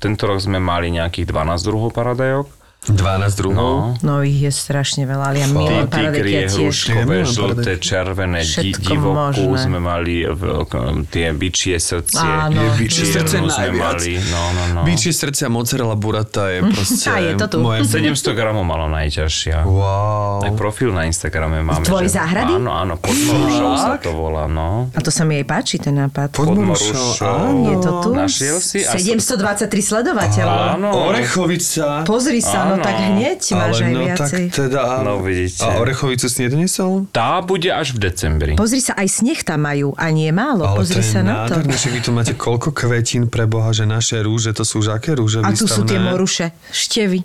[0.00, 2.63] Tento rok sme mali nejakých 12 druhov paradajok.
[2.86, 3.00] 12
[3.34, 3.96] druhov.
[3.96, 3.96] No.
[3.98, 6.50] No ich je strašne veľa, ale ja milujem paradajky tiež.
[6.54, 9.16] hruškové, žlté, červené, di- divokú
[9.48, 9.56] možné.
[9.58, 10.42] sme mali, v,
[11.06, 12.20] tie bičie srdcie.
[12.20, 12.54] Áno.
[12.54, 13.96] Je bičie srdce sme najviac.
[13.96, 14.80] mali, no, no, no.
[14.82, 17.56] Bičie srdce a mozzarella burrata je proste A je to tu.
[17.58, 17.88] moje...
[18.04, 19.64] 700 gramov malo najťažšia.
[19.64, 20.42] Wow.
[20.42, 21.82] Aj profil na Instagrame máme.
[21.82, 22.52] tvojej že- záhrady?
[22.54, 24.92] Áno, áno, pod Morušou sa to volá, no.
[24.92, 26.30] A to sa mi jej páči, ten nápad.
[26.30, 27.32] Pod Pod Morušou, Morušou.
[27.40, 27.64] áno.
[27.64, 28.10] Je to tu?
[28.12, 28.82] Našiel si?
[28.82, 30.58] A- 723 sledovateľov.
[30.74, 30.88] Áno.
[31.08, 32.04] Orechovica.
[32.04, 32.84] Pozri sa, no Áno.
[32.84, 34.44] tak hneď máš aj no viacej.
[34.46, 34.80] tak teda...
[35.00, 35.62] No, vidíte.
[35.62, 37.06] A orechovicu si nedoniesol?
[37.10, 38.52] Tá bude až v decembri.
[38.54, 40.66] Pozri sa, aj sneh tam majú a nie málo.
[40.66, 41.58] Ale Pozri to je sa na to.
[41.60, 44.94] nádherné, že vy tu máte koľko kvetín pre Boha, že naše rúže, to sú už
[44.94, 46.10] aké rúže A tu sú tie výstavné?
[46.10, 47.20] moruše, števy.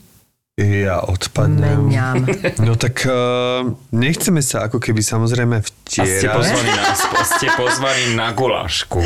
[0.59, 1.87] Ja odpadnem.
[1.87, 2.27] Meniam.
[2.59, 3.63] No tak uh,
[3.95, 5.63] nechceme sa ako keby samozrejme
[5.97, 6.85] A ste pozvaní na,
[7.25, 9.01] ste pozvaní na gulášku.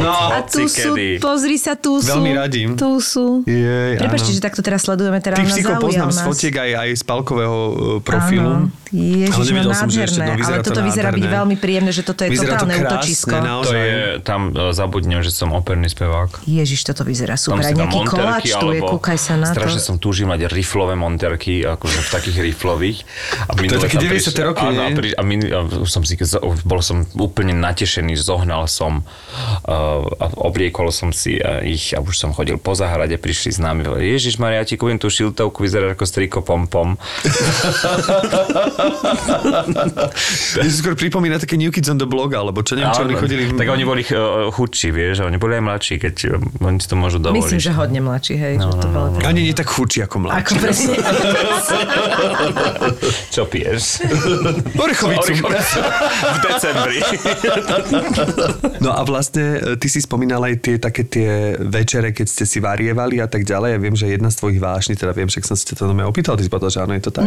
[0.00, 0.32] No.
[0.32, 1.20] A tu sú, kedy.
[1.20, 2.08] pozri sa, tu sú.
[2.08, 2.64] Veľmi radi.
[2.72, 3.44] Tu sú.
[3.44, 6.26] Jej, Prepačte, že takto teraz sledujeme, teda Tých psíkov poznám z nás.
[6.26, 8.52] fotiek aj, aj z palkového uh, profilu.
[8.64, 8.81] Áno.
[8.92, 10.36] Ježiš, Ale nevedel no som, že ešte, nádherné.
[10.36, 12.76] no, vyzerá ale to toto vyzerá byť veľmi príjemné, že toto je Vyzerá to totálne
[12.76, 13.34] krásne, útočisko.
[13.40, 13.64] naozaj.
[13.64, 16.30] To je, tam e, zabudnem, že som operný spevák.
[16.44, 17.72] Ježiš, toto vyzerá Tam super.
[17.72, 19.56] dám nejaký koláč tu je, kúkaj sa na to.
[19.56, 22.98] strašne som túžil mať riflové monterky, akože v takých riflových.
[23.48, 24.48] A To je také tam 90.
[24.52, 26.20] roky, áno, a, pri, a, min, a som si,
[26.68, 32.12] bol som úplne natešený, zohnal som uh, a obliekol som si uh, ich a už
[32.12, 35.96] som chodil po záhrade, prišli s nami, Ježiš Maria, ja ti kúpim tú šiltovku, vyzerá
[35.96, 37.00] ako striko pom pom.
[40.62, 43.14] Mne si skôr pripomína také New Kids on the Blog, alebo čo neviem, čo oni
[43.16, 43.42] chodili...
[43.52, 46.88] Tak oni boli uh, chudší, vieš, a oni boli aj mladší, keď uh, oni si
[46.88, 47.42] to môžu dovoliť.
[47.42, 48.54] Myslím, že hodne mladší, hej.
[48.58, 50.42] No, že to no, bolo no, tak- Ani nie tak chudší ako mladší.
[50.42, 50.94] Ako presne.
[53.34, 53.82] Čo piješ?
[54.82, 55.32] Orechovicu.
[56.22, 56.98] v decembri.
[58.82, 62.58] No a vlastne e, ty si spomínal aj tie také tie večere, keď ste si
[62.58, 63.76] varievali a tak ďalej.
[63.76, 66.36] Ja viem, že jedna z tvojich vášní, teda viem, však som si to nome opýtal,
[66.36, 67.26] ty si povedal, že áno, je to tak.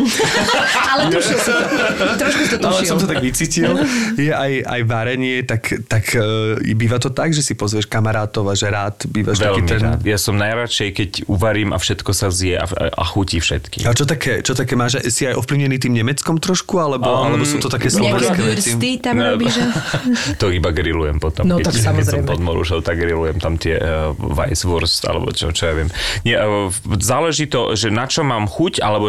[0.93, 1.53] Ale tušil to.
[2.21, 3.77] Trošku to Ale som to tak vycítil.
[4.17, 8.53] Je aj, aj varenie, tak, tak uh, býva to tak, že si pozveš kamarátov a
[8.53, 9.79] že rád bývaš taký Veľmi ten...
[9.81, 9.99] rád.
[10.05, 13.85] Ja som najradšej, keď uvarím a všetko sa zje a, a chutí všetky.
[13.85, 15.01] A čo také, čo také máš?
[15.09, 18.97] Si aj ovplyvnený tým Nemeckom trošku, alebo, Um, alebo sú to také slovenské veci?
[18.99, 19.55] tam robíš?
[19.55, 19.63] že?
[20.41, 21.47] to iba grillujem potom.
[21.47, 22.27] No, keď, tak keď som samozrejme.
[22.27, 25.89] pod Morušou, tak grillujem tam tie uh, Weisswurst, alebo čo, čo ja viem.
[26.27, 29.07] Nie, uh, záleží to, že na čo mám chuť, alebo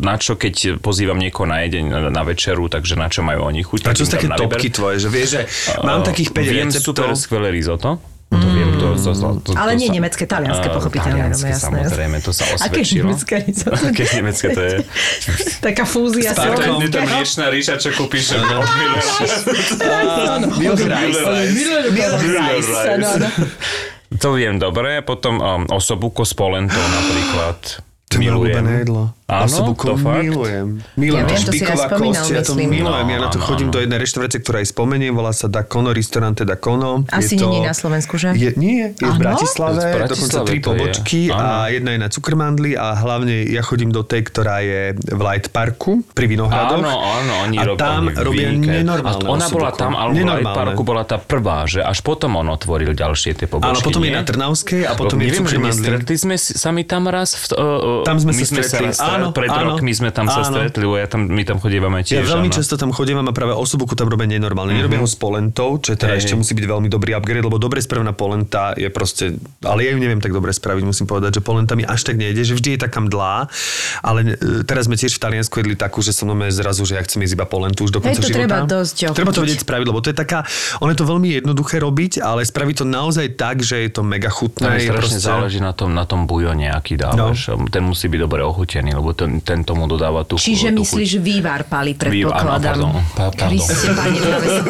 [0.00, 3.60] na čo, keď pozývam niekoho na jedeň, na, na večeru, takže na čo majú oni
[3.60, 3.84] chuť.
[3.84, 4.98] A čo sú také topky tvoje?
[4.98, 5.40] Že vieš, že
[5.80, 6.86] mám takých 5 Viem receptov.
[6.86, 7.98] super skvelé risotto.
[8.30, 11.50] To viem, to, to, to, to, Ale nie sa- nemecké, talianské, Uh, pochopiteľne, Talianské, no,
[11.50, 11.66] jasné.
[11.82, 13.04] samozrejme, to sa Aké osvedčilo.
[13.04, 13.84] nemecké risotto?
[13.90, 14.74] Aké nemecké to je?
[15.66, 17.10] Taká fúzia S To je slovenského.
[17.10, 18.62] mliečná ríša, čo kúpiš od áno.
[24.12, 27.82] To viem dobre, potom um, osobuko s polentou napríklad.
[28.06, 29.14] To je obľúbené jedlo.
[29.32, 30.22] Áno, Osobuko to fakt?
[30.22, 30.66] milujem.
[30.94, 32.68] Milujem Ja viem, to to si špiková kosť, ja to myslím.
[32.72, 33.06] milujem.
[33.06, 33.74] Ja na to No, chodím áno.
[33.74, 37.06] do jednej reštaurácie, ktorá aj spomeniem, volá sa Dakono, Ristorante Dakono.
[37.08, 38.34] Asi je to, není na Slovensku, že?
[38.34, 39.22] Je, nie, je v Áno?
[39.22, 40.66] Bratislave, V Bratislave dokonca tri to je.
[40.74, 45.20] pobočky a jedna je na Cukrmandli a hlavne ja chodím do tej, ktorá je v
[45.20, 46.80] Light Parku pri Vinohradoch.
[46.80, 50.42] Áno, áno, oni a tam robia nenormálne ona bola tam, ale v Light.
[50.50, 53.70] Parku bola tá prvá, že až potom on otvoril ďalšie tie pobočky.
[53.70, 54.16] Áno, potom je nie?
[54.16, 55.70] na Trnavskej a potom je v neviem, že Cukrmandli.
[55.70, 58.90] nestretli sme si- sa my tam raz v, uh, Tam sme sa stretli.
[59.20, 60.48] Áno, pred áno, rokmi sme tam sa áno.
[60.48, 62.28] stretli, lebo ja tam, my tam chodívame Ja tiež.
[62.28, 62.56] veľmi áno.
[62.56, 64.72] často tam chodím a práve osobuku tam robia nenormálne.
[64.72, 64.80] Mm-hmm.
[64.80, 67.78] Nerobia ho s polentou, čo je teda ešte musí byť veľmi dobrý upgrade, lebo dobre
[67.80, 71.76] spravená polenta je proste, ale ja ju neviem tak dobre spraviť, musím povedať, že polenta
[71.76, 73.46] mi až tak nejde, že vždy je taká mdlá,
[74.00, 77.20] ale e, teraz sme tiež v Taliansku jedli takú, že som zrazu, že ja chcem
[77.20, 78.38] jesť iba polentu už do konca to života.
[78.38, 79.44] treba dosť Treba to ochutiť.
[79.44, 80.38] vedieť spraviť, lebo to je taká,
[80.80, 84.30] ono je to veľmi jednoduché robiť, ale spraviť to naozaj tak, že je to mega
[84.32, 84.80] chutné.
[84.80, 87.52] Je strašne proste- záleží na tom, na tom bujone, aký dávaš.
[87.52, 87.66] No.
[87.68, 91.66] Ten musí byť dobre ochutený, lebo ten, ten tomu dodáva tú Čiže tú myslíš vývar
[91.66, 92.76] pali, predpokladám.
[92.78, 93.48] áno, pardon, pa- pardon.
[93.50, 94.64] Kriste, pani, práve som,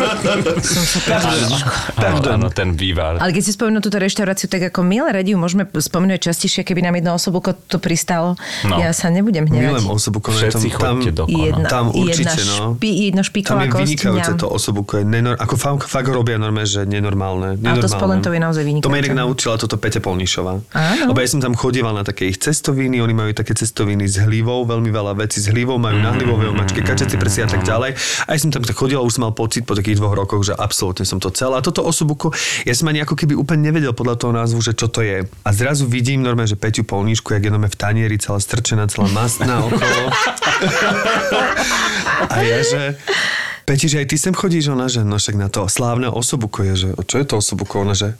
[0.60, 2.00] som sa chuť.
[2.00, 3.20] Áno, áno, ten vývar.
[3.20, 6.94] Ale keď si spomenul túto reštauráciu, tak ako milé radiu môžeme spomenúť častejšie, keby nám
[6.98, 8.36] jedno osobu to pristalo.
[8.64, 8.76] No.
[8.78, 9.80] Ja sa nebudem hnevať.
[9.80, 10.30] Milém osobuko.
[10.30, 11.24] Všetci chodte do.
[11.30, 12.74] Jedna, Tam určite, jedna, no.
[12.76, 14.98] špi, jedno Tam je vynikajúce to osobuko.
[15.00, 17.58] Je nenor- ako fakt, fakt robia normálne, že nenormálne.
[17.60, 18.00] Ale to s nenormálne.
[18.00, 18.86] polentou je naozaj vynikajúce.
[18.86, 20.52] To ma inak naučila toto Peťa Polnišová.
[20.72, 21.04] Áno.
[21.12, 24.62] Lebo ja som tam chodieval na také ich cestoviny, oni majú také cestoviny s hlivou,
[24.62, 27.98] veľmi veľa vecí s hlivou, majú na hlivové omačky, kačacie prsia a tak ďalej.
[28.30, 30.46] A ja som tam tak chodil a už som mal pocit po takých dvoch rokoch,
[30.46, 31.58] že absolútne som to celé.
[31.58, 32.30] A toto osobuko,
[32.62, 35.26] ja som ani ako keby úplne nevedel podľa toho názvu, že čo to je.
[35.26, 39.66] A zrazu vidím normálne, že Peťu Polnišku, jak je v tanieri, celá strčená, celá mastná
[39.66, 40.02] okolo.
[42.30, 42.94] A ja, že...
[43.66, 46.74] Peti, že aj ty sem chodíš, ona, že no však na to slávne osobuko je,
[46.74, 48.18] že čo je to osobuko, ona, že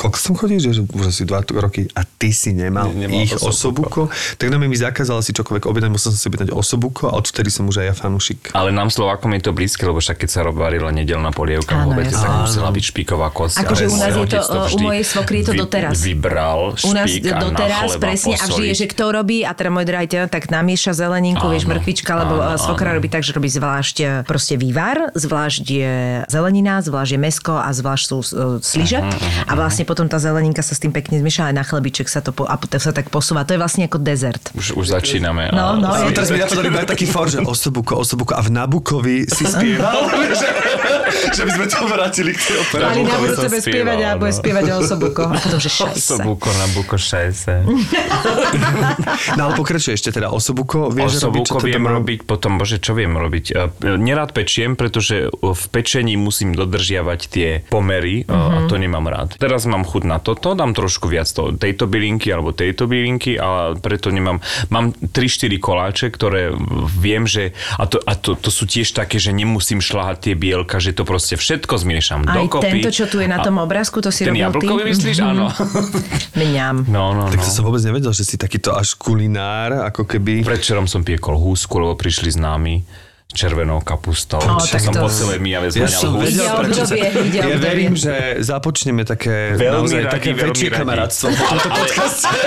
[0.00, 3.36] koľko sem chodíš, že už asi dva roky a ty si nemal, Ne- nemal ich
[3.36, 4.08] osobuko.
[4.08, 7.52] osobuko, tak nám mi zakázala si čokoľvek objednať, musel som si objednať osobuko a odvtedy
[7.52, 8.56] som už aj ja fanúšik.
[8.56, 12.16] Ale nám Slovákom je to blízke, lebo však keď sa varila nedelná polievka v obede,
[12.16, 13.60] tak musela byť špiková kosť.
[13.60, 16.00] Akože u nás je to, otec u mojej svokry je to doteraz.
[16.00, 19.44] Vybral U nás špík a na doteraz chleba presne a vždy je, že kto robí
[19.44, 22.96] a teda môj drahý tak namieša zeleninku, vieš, Áno, mrkvička, lebo áno, svokra áno.
[23.02, 25.94] robí tak, že robí zvlášť e, proste vývar, zvlášť je
[26.30, 28.24] zelenina, zvlášť je mesko a zvlášť sú uh,
[28.62, 28.98] sliže
[29.46, 32.30] a vlastne potom tá zeleninka sa s tým pekne zmieša aj na chlebiček sa to,
[32.30, 33.42] po, a to sa tak posúva.
[33.42, 34.54] To je vlastne ako dezert.
[34.54, 35.50] Už, už začíname.
[35.50, 38.54] No, no, A je teraz mi napadol iba taký for, že osobuko, osobuko a v
[38.54, 40.06] Nabukovi si spieval,
[41.36, 42.82] že, by sme to vrátili k tej opere.
[42.86, 44.38] Ali na budúce bude spievať a bude no.
[44.38, 45.22] spievať o osobuko.
[45.26, 46.14] A potom, že šajse.
[46.16, 47.54] Osobuko na buko šajse.
[49.38, 52.92] No ale pokračuje ešte teda osobuko, vieš robiť, Osobuko teda viem robiť, potom, bože, čo
[52.96, 53.44] viem robiť?
[53.52, 59.38] E, Nerád pečiem, pretože v pečení musím dodržiavať tie pomery a to nemám rád.
[59.38, 63.76] Teraz mám chuť na toto, dám trošku viac to, tejto bylinky alebo tejto bylinky a
[63.78, 64.42] preto nemám,
[64.72, 66.52] mám 3-4 koláče, ktoré
[66.90, 70.82] viem, že a, to, a to, to sú tiež také, že nemusím šľahať tie bielka,
[70.82, 72.84] že to proste všetko zmiešam Aj dokopy.
[72.84, 74.68] tento, čo tu je na tom obrázku, to si Ten robil ty?
[74.68, 75.16] jablkový myslíš?
[75.24, 75.48] Áno.
[76.40, 76.84] Mňam.
[76.84, 77.44] No, no, Tak no.
[77.44, 80.44] to som vôbec nevedel, že si takýto až kulinár, ako keby...
[80.44, 84.42] Predčerom som piekol húsku, lebo prišli známi s červenou kapustou.
[84.42, 86.26] O, Čo som to- po celej Mijave Ja som húsku.
[86.26, 86.94] vedel, prečo sa...
[87.30, 92.38] Ja verím, že započneme také, Veľmi naozaj, radi, také väčšie kamarátstvo po tomto podcaste.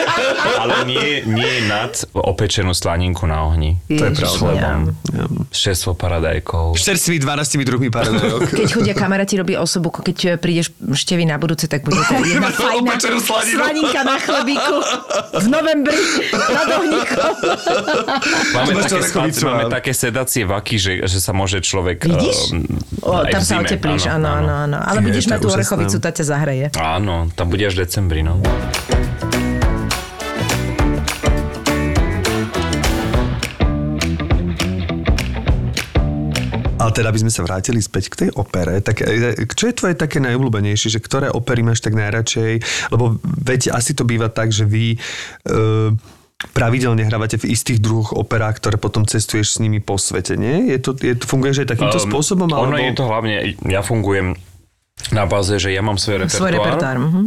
[0.59, 3.79] Ale nie, nie nad opečenú slaninku na ohni.
[3.87, 4.91] To je Ježiš, pravda.
[5.49, 6.75] S čerstvou paradajkou.
[6.75, 8.41] Čerstvý 12 druhými paradajok.
[8.59, 12.51] Keď chodia kamaráti, robí osobu, keď e, prídeš števy na budúce, tak bude to jedna
[12.51, 14.75] fajná slaninka na chlebíku
[15.39, 15.99] v novembri
[16.33, 17.31] nad ohníkom.
[18.53, 18.97] Máme také,
[19.45, 22.03] máme také sedacie vaky, že, že sa môže človek...
[22.05, 22.53] Vidíš?
[22.53, 24.77] ehm, O, tam sa oteplíš, áno, áno, áno.
[24.79, 26.65] Ale Je, budeš mať tú orechovicu, tá ťa zahreje.
[26.79, 28.39] Áno, tam bude až decembri, no.
[36.83, 39.95] Ale teda, aby sme sa vrátili späť k tej opere, tak e, čo je tvoje
[39.95, 42.59] také najobľúbenejšie, že ktoré opery máš tak najradšej?
[42.91, 44.99] Lebo veď asi to býva tak, že vy...
[45.47, 45.95] E,
[46.51, 50.67] pravidelne hrávate v istých druhoch operách, ktoré potom cestuješ s nimi po svete, nie?
[50.73, 52.47] Je to, je to, funguješ aj takýmto Ehm, spôsobom?
[52.51, 52.83] Ono alebo...
[52.83, 54.35] je to hlavne, ja fungujem
[55.15, 56.39] na báze, že ja mám svoj repertoár.
[56.39, 56.97] Svoj repertoár.
[56.99, 57.23] mhm.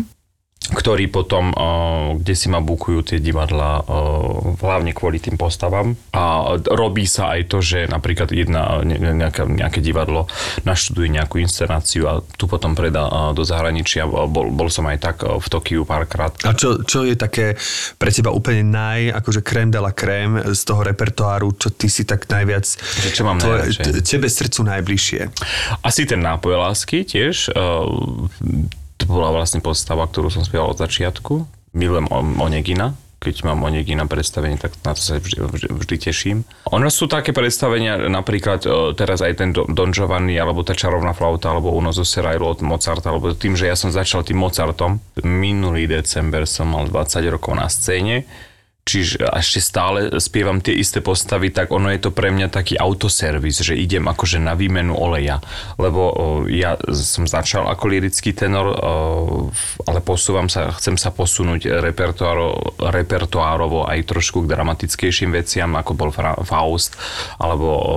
[0.67, 5.95] Ktorí potom, uh, kde si ma bukujú tie divadla, uh, hlavne kvôli tým postavám.
[6.11, 10.27] A robí sa aj to, že napríklad jedna, ne, ne- nejaká, nejaké divadlo
[10.67, 14.07] naštuduje nejakú inscenáciu a tu potom predá uh, do zahraničia.
[14.07, 16.35] Bol, bol som aj tak v Tokiu párkrát.
[16.43, 17.55] A čo, čo je také
[18.01, 22.03] pre teba úplne naj, akože krém de la krém z toho repertoáru, čo ty si
[22.03, 22.67] tak najviac...
[23.07, 23.85] Že čo mám najradšej?
[23.87, 25.21] t- Tebe srdcu najbližšie.
[25.85, 27.53] Asi ten nápoj lásky tiež.
[29.07, 31.47] To bola vlastne postava, ktorú som spieval od začiatku.
[31.79, 32.11] Milujem
[32.43, 32.99] Onegina.
[33.23, 36.37] Keď mám Onegina predstavenie, tak na to sa vždy, vždy, vždy teším.
[36.75, 41.55] Ono sú také predstavenia, napríklad uh, teraz aj ten Don Giovanni, alebo tá čarovná flauta,
[41.55, 45.01] alebo Uno zo Serajlo od Mozarta, alebo tým, že ja som začal tým Mozartom.
[45.23, 48.27] Minulý december som mal 20 rokov na scéne,
[48.87, 53.67] čiže ešte stále spievam tie isté postavy, tak ono je to pre mňa taký autoservis,
[53.67, 55.43] že idem akože na výmenu oleja.
[55.75, 56.15] Lebo o,
[56.47, 58.75] ja som začal ako lirický tenor, o,
[59.91, 66.15] ale posúvam sa, chcem sa posunúť repertoáro, repertoárovo aj trošku k dramatickejším veciam, ako bol
[66.47, 66.95] Faust,
[67.43, 67.95] alebo o,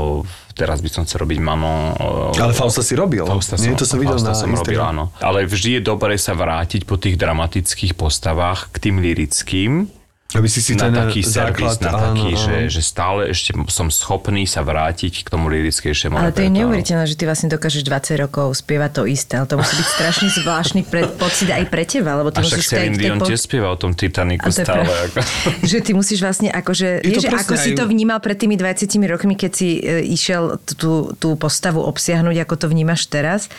[0.58, 1.94] teraz by som chcel robiť Mano.
[2.34, 3.30] Ale Fausta si robil.
[3.30, 5.14] Fausta Nie, som, to som videl Fausta na som robil, áno.
[5.22, 9.99] Ale vždy je dobré sa vrátiť po tých dramatických postavách k tým lirickým,
[10.30, 11.78] Aby si si na ten taký servis, základ...
[11.82, 12.70] na taký, áno, že, áno.
[12.70, 17.18] že stále ešte som schopný sa vrátiť k tomu lirickejšiemu Ale to je neuveriteľné, že
[17.18, 21.10] ty vlastne dokážeš 20 rokov spievať to isté, ale to musí byť strašne zvláštny pre,
[21.18, 23.78] pocit aj pre teba, lebo ty A však musíš tej Dion po- tiež spieva o
[23.82, 24.86] tom Titaniku to je stále.
[24.86, 25.20] pre- Ako.
[25.66, 28.54] že ty musíš vlastne akože, Je že presne ako si aj- to vnímal pred tými
[28.54, 33.50] 20 rokmi, keď si e, išiel tú, tú postavu obsiahnuť, ako to vnímaš teraz,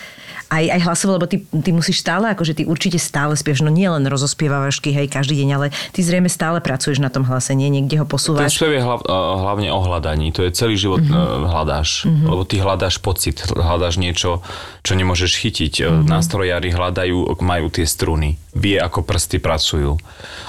[0.51, 3.87] aj, aj hlasovo, lebo ty, ty musíš stále, akože ty určite stále spievaš, no nie
[3.87, 7.71] len rozospievávaš hej, každý deň, ale ty zrejme stále pracuješ na tom hlase, nie?
[7.71, 8.59] Niekde ho Ten posúvaš.
[8.59, 10.35] spev je hlav, eh, hlavne o hľadaní.
[10.35, 11.47] To je celý život mm-hmm.
[11.47, 12.05] hľadáš.
[12.05, 12.27] Mm-hmm.
[12.27, 14.43] Lebo ty hľadáš pocit, hľadáš niečo,
[14.83, 15.87] čo nemôžeš chytiť.
[15.87, 16.11] Mm-hmm.
[16.11, 18.35] Nástrojári hľadajú, majú tie struny.
[18.51, 19.95] Vie, ako prsty pracujú.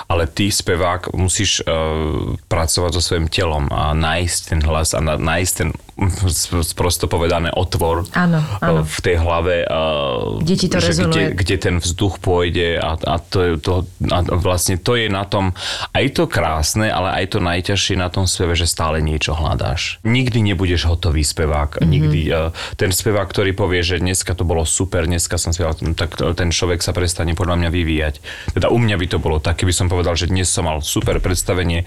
[0.09, 5.53] Ale ty, spevák, musíš uh, pracovať so svojím telom a nájsť ten hlas a nájsť
[5.53, 5.69] ten
[6.79, 8.81] prosto povedané otvor Áno, áno.
[8.81, 11.25] v tej hlave, uh, Kde ti to že kde, rezonuje.
[11.37, 15.53] kde ten vzduch pôjde a, a, to, to, a vlastne to je na tom
[15.93, 20.01] aj to krásne, ale aj to najťažšie na tom speve, že stále niečo hľadáš.
[20.01, 21.77] Nikdy nebudeš hotový spevák.
[21.77, 21.81] Mhm.
[21.81, 21.91] Mm-hmm.
[21.91, 22.21] Nikdy.
[22.29, 26.49] uh, Ten spevák, ktorý povie, že dneska to bolo super, dneska som spieval, tak ten
[26.49, 28.15] človek sa prestane podľa mňa vyvíjať.
[28.51, 31.21] Teda u mňa by to bolo tak, keby som povedal, že dnes som mal super
[31.21, 31.85] predstavenie,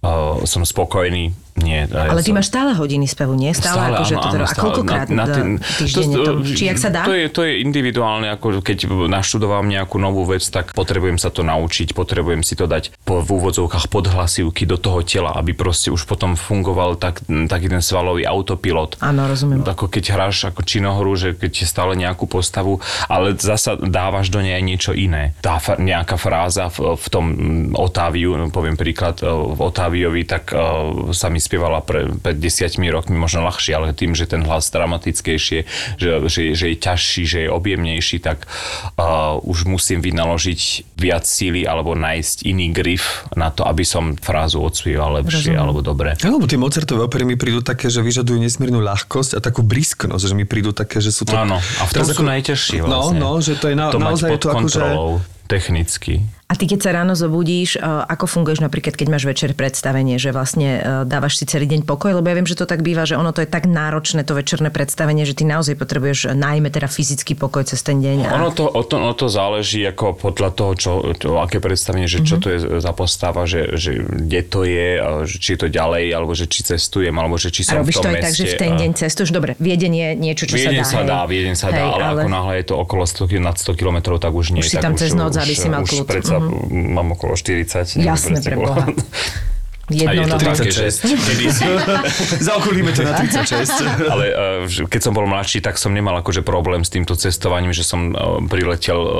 [0.00, 1.36] uh, som spokojný.
[1.60, 2.40] Nie, ja Ale ty som...
[2.40, 3.52] máš stále hodiny spevu, nie?
[3.52, 5.24] Stále, akože to teda, a koľkokrát na,
[5.60, 7.04] týždenne to, či jak sa dá?
[7.04, 11.44] To je, to je individuálne, ako keď naštudoval nejakú novú vec, tak potrebujem sa to
[11.44, 16.08] naučiť, potrebujem si to dať po, v úvodzovkách podhlasivky do toho tela, aby proste už
[16.08, 18.98] potom fungoval tak, taký ten svalový autopilot.
[19.04, 19.62] Áno, rozumiem.
[19.62, 24.58] Ako keď hráš ako činohru, že keď stále nejakú postavu, ale zasa dávaš do nej
[24.62, 25.36] niečo iné.
[25.44, 30.52] Tá nejaká fráza v, v tom mm, Otáviu, no, poviem príklad, e, v Otáviovi, tak
[30.52, 34.70] uh, sa mi spievala pre, pred desiatimi rokmi možno ľahšie, ale tým, že ten hlas
[34.70, 35.58] dramatickejšie,
[35.98, 38.46] že, že, že je ťažší, že je objemnejší, tak
[38.94, 44.62] uh, už musím vynaložiť viac síly alebo nájsť iný grif na to, aby som frázu
[44.62, 45.58] odspieval lepšie Rozumiem.
[45.58, 46.14] alebo dobre.
[46.22, 50.22] Áno, lebo tie Mozartové opery mi prídu také, že vyžadujú nesmiernu ľahkosť a takú brisknosť,
[50.22, 51.34] že mi prídu také, že sú to...
[51.34, 53.18] Áno, a v tom sú ako- najťažšie No, vlastne.
[53.18, 54.60] no, že to je na, to mať naozaj pod je to akože...
[54.62, 55.10] kontrolou,
[55.50, 56.14] technicky.
[56.50, 60.34] A ty keď sa ráno zobudíš, e, ako funguješ napríklad, keď máš večer predstavenie, že
[60.34, 63.14] vlastne e, dávaš si celý deň pokoj, lebo ja viem, že to tak býva, že
[63.14, 67.38] ono to je tak náročné, to večerné predstavenie, že ty naozaj potrebuješ najmä teda fyzický
[67.38, 68.26] pokoj cez ten deň.
[68.26, 68.42] A...
[68.42, 72.26] Ono to, o to, o to záleží ako podľa toho, čo, čo, aké predstavenie, že
[72.26, 76.10] čo to je za postava, že, že kde to je, a či je to ďalej,
[76.10, 78.26] alebo že či cestujem, alebo že či a som v robíš tom to aj meste.
[78.26, 79.30] tak, že v ten a- deň cestuješ.
[79.30, 81.22] Dobre, Viedeň je niečo, čo Viedeň sa dá.
[81.22, 81.54] sa dá, hej.
[81.54, 84.32] Sa dá, Hej, ale, ako náhle je to okolo 100, km, nad 100 km, tak
[84.34, 84.62] už nie.
[84.66, 86.08] Už si tam cez noc, aby si mal kľud.
[86.08, 86.92] predsa Mhm.
[86.94, 87.96] mám okolo 40.
[87.96, 88.56] neviem Jasné, pre.
[88.56, 88.86] Boha.
[89.90, 90.54] Jednou je to nohou.
[90.54, 91.26] také, že 36.
[91.26, 91.66] kedysi,
[92.48, 93.74] Zaokulíme to na 36.
[94.14, 94.26] Ale
[94.70, 98.14] že keď som bol mladší, tak som nemal akože problém s týmto cestovaním, že som
[98.14, 99.10] uh, priletel uh,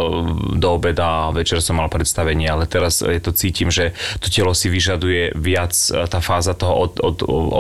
[0.54, 3.92] do obeda a večer som mal predstavenie, ale teraz je to cítim, že
[4.22, 7.16] to telo si vyžaduje viac, tá fáza toho od, od,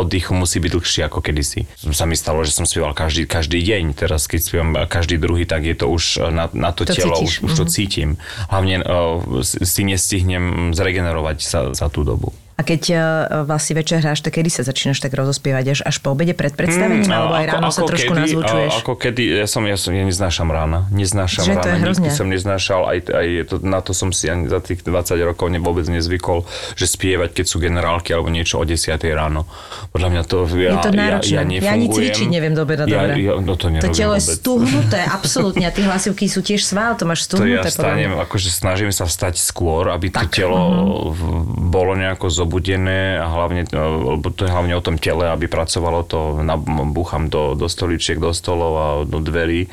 [0.06, 1.66] oddychu musí byť dlhšia ako kedysi.
[1.90, 5.66] Sa mi stalo, že som spieval každý, každý deň, teraz keď spievam každý druhý, tak
[5.66, 8.08] je to už na, na to, To telo, cítiš, už, už to cítim.
[8.48, 12.30] Hlavne uh, si nestihnem zregenerovať za, za tú dobu.
[12.60, 13.00] A keď uh,
[13.48, 15.64] vlastne večer hráš, tak kedy sa začínaš tak rozospievať?
[15.72, 17.08] Až, až po obede pred predstavením?
[17.08, 18.72] Mm, alebo aj ako- ráno sa ako trošku kedy, nazvučuješ?
[18.84, 20.84] Ako kedy, ja som, ja som, ja neznášam rána.
[20.92, 22.04] Neznášam Že to je rána, hrozne.
[22.04, 25.48] nikdy som neznášal, aj, aj to, na to som si ani za tých 20 rokov
[25.48, 26.44] ne, vôbec nezvykol,
[26.76, 28.76] že spievať, keď sú generálky alebo niečo o 10
[29.16, 29.48] ráno.
[29.96, 31.32] Podľa mňa to, ja, je to náročné.
[31.32, 33.24] ja, ja, ja ani cvičiť neviem dobre na ja, dobre.
[33.24, 34.36] ja, no to, to telo je vôbec.
[34.36, 35.64] stuhnuté, absolútne.
[35.64, 37.72] A tie hlasivky sú tiež sval, to máš To ja stuhnuté.
[37.72, 38.04] podľa mňa.
[38.04, 41.16] stanem, akože snažím sa vstať skôr, aby to Tak, telo mhm.
[41.16, 41.28] v-
[41.72, 46.02] bolo nejako zobudené a hlavne, e, lebo to je hlavne o tom tele, aby pracovalo
[46.02, 46.42] to,
[46.90, 49.70] búcham do, do stoličiek, do stolov a do dverí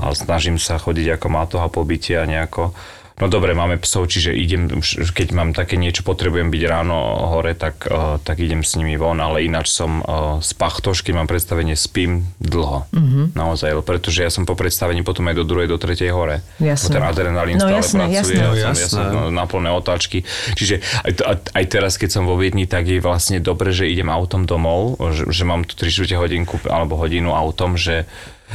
[0.00, 2.72] a snažím sa chodiť ako mátoha po byte a nejako
[3.16, 6.96] No dobre, máme psov, čiže idem, už keď mám také niečo, potrebujem byť ráno
[7.32, 11.24] hore, tak, uh, tak idem s nimi von, ale ináč som uh, z pachtoš, keď
[11.24, 12.84] mám predstavenie, spím dlho.
[12.92, 13.00] Mhm.
[13.00, 13.26] Mm-hmm.
[13.32, 16.44] Naozaj, pretože ja som po predstavení potom aj do druhej, do tretej hore.
[16.60, 17.00] Jasné.
[17.00, 18.36] Ten adrenalín No stále jasné, pracuje, jasné.
[18.36, 20.18] ja, No som, ja som na- plné otáčky.
[20.58, 21.12] Čiže aj,
[21.54, 25.30] aj, teraz, keď som vo Viedni, tak je vlastne dobre, že idem autom domov, že,
[25.30, 28.04] že mám tu 3 čtvrte hodinku alebo hodinu autom, že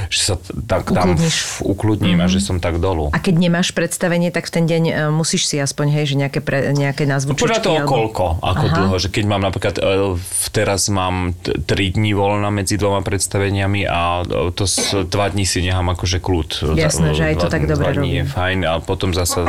[0.08, 0.36] že sa
[0.66, 1.62] tak tam Ukludníš.
[1.62, 2.32] ukludním mm-hmm.
[2.32, 3.12] a že som tak dolu.
[3.12, 6.40] A keď nemáš predstavenie, tak v ten deň e, musíš si aspoň, hej, že nejaké,
[6.42, 7.46] pre, nejaké názvučičky.
[7.46, 8.76] Podľa toho alebo- koľko, ako Aha.
[8.82, 10.18] dlho, že keď mám napríklad, e,
[10.50, 15.62] teraz mám 3 dní voľna medzi dvoma predstaveniami a e, to s, dva dní si
[15.62, 16.80] nechám akože kľud.
[16.80, 19.46] Jasné, že aj to tak dobre dní je fajn a potom zasa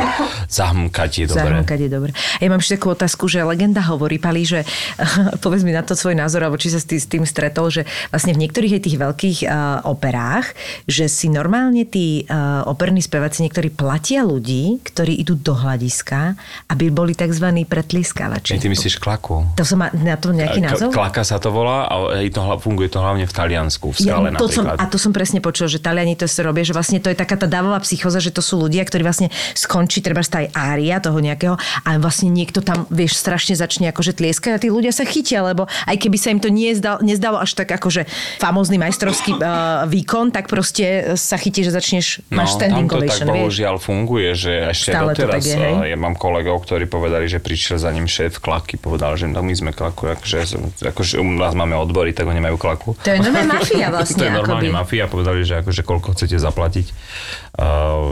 [0.51, 1.41] zahmkať je dobre.
[1.41, 2.11] Zahrnkať je dobre.
[2.43, 4.67] Ja mám ešte takú otázku, že legenda hovorí, Pali, že
[5.43, 8.47] povedz mi na to svoj názor, alebo či sa s tým stretol, že vlastne v
[8.47, 10.42] niektorých aj tých veľkých uh, operách,
[10.85, 16.37] že si normálne tí uh, operní speváci niektorí platia ľudí, ktorí idú do hľadiska,
[16.69, 17.49] aby boli tzv.
[17.65, 18.59] pretliskávači.
[18.59, 19.47] Ty myslíš klaku?
[19.57, 20.89] To som má na to nejaký K- názov?
[20.93, 21.95] Klaka sa to volá a
[22.29, 25.67] to, funguje to hlavne v Taliansku, v skale to som, a to som presne počul,
[25.67, 28.39] že Taliani to sa robia, že vlastne to je taká tá dávová psychoza, že to
[28.39, 33.19] sú ľudia, ktorí vlastne skončí treba aj ária toho nejakého a vlastne niekto tam, vieš,
[33.19, 36.49] strašne začne akože tlieskať a tí ľudia sa chytia, lebo aj keby sa im to
[36.49, 38.07] nezdal, nezdalo až tak akože
[38.39, 43.01] famózny majstrovský uh, výkon, tak proste sa chytí, že začneš, No, máš standing tam to
[43.01, 43.35] tak ovation, vieš.
[43.35, 45.73] bohužiaľ funguje, že ešte Stále to doteraz tak je, hej?
[45.73, 49.39] eh, ja mám kolegov, ktorí povedali, že prišiel za ním šéf klaky, povedal, že no
[49.39, 50.39] my sme klaku, akože,
[50.85, 52.93] akože u nás máme odbory, tak oni majú klaku.
[52.95, 54.15] To je normálne mafia vlastne.
[54.15, 54.77] to je normálne akoby.
[54.77, 56.85] mafia, povedali, že akože koľko chcete zaplatiť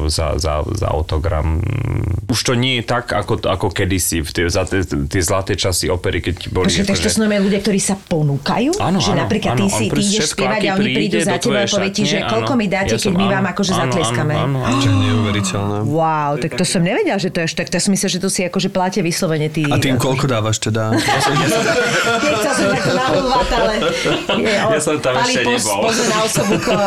[0.06, 1.66] za, za, za autogram.
[2.30, 5.90] Už to nie je tak, ako, ako kedysi, v tie, za tie, tie zlaté časy
[5.90, 6.70] opery, keď boli...
[6.70, 8.78] Takže to sú normálne ľudia, ktorí sa ponúkajú?
[8.78, 11.42] Áno, že áno, napríklad ty, áno, si, on ty ideš spievať a oni prídu za
[11.42, 12.62] teba a povie ti, že koľko áno.
[12.62, 14.34] mi dáte, Ja keď my áno, vám akože áno, zatleskáme.
[14.38, 15.78] Áno, áno, je neuveriteľné.
[15.90, 17.68] Wow, tak to som nevedel, že to je až tak.
[17.74, 19.66] To som myslel, že to si akože platia vyslovene tí...
[19.66, 20.94] A tým koľko dávaš teda?
[20.94, 21.18] Nechcel
[22.54, 22.70] som
[23.58, 23.76] ale...
[24.38, 25.90] Ja som tam ešte nebol.
[25.90, 26.78] Pozor na osobu a...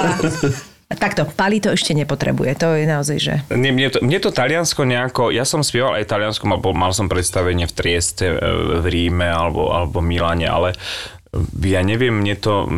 [0.94, 2.50] Takto, Pali to ešte nepotrebuje.
[2.62, 3.34] To je naozaj, že...
[3.52, 7.10] Nie, mne, to, mne to Taliansko nejako, ja som spieval aj Taliansko, mal, mal som
[7.10, 10.72] predstavenie v Trieste, e, v Ríme alebo, alebo Miláne, ale
[11.66, 12.70] ja neviem, mne to,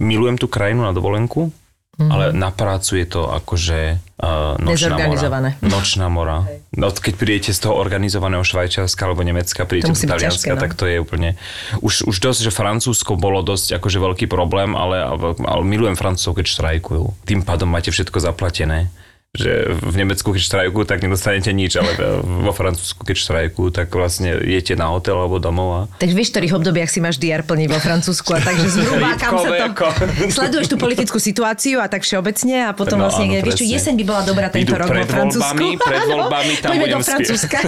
[0.00, 1.52] milujem tú krajinu na dovolenku,
[2.00, 2.08] Mhm.
[2.08, 5.52] ale na prácu je to akože uh, nočná mora.
[5.60, 6.48] Nočná mora.
[6.72, 10.62] No, keď prídete z toho organizovaného Švajčiarska alebo Nemecka, prídete do Talianska, ťažké, no.
[10.64, 11.36] tak to je úplne...
[11.84, 15.04] Už, už dosť, že Francúzsko bolo dosť akože veľký problém, ale,
[15.44, 17.28] ale milujem Francúzov, keď štrajkujú.
[17.28, 18.88] Tým pádom máte všetko zaplatené
[19.30, 24.34] že v Nemecku, keď štrajkujú, tak nedostanete nič, ale vo Francúzsku, keď štrajkujú, tak vlastne
[24.42, 27.68] jete na hotel alebo domov a Takže vieš, v ktorých obdobiach si máš DR plniť
[27.70, 29.86] vo Francúzsku a takže zhruba kam sa to...
[30.34, 33.94] Sleduješ tú politickú situáciu a tak všeobecne a potom No, vlastne, áno, vieš čo, jeseň
[34.02, 35.62] by bola dobrá tento Idú rok vo Francúzsku.
[35.62, 36.98] voľbami, pred voľbami, tam Poďme do.
[37.06, 37.58] Francúzska.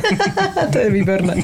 [0.67, 1.35] to je výborné.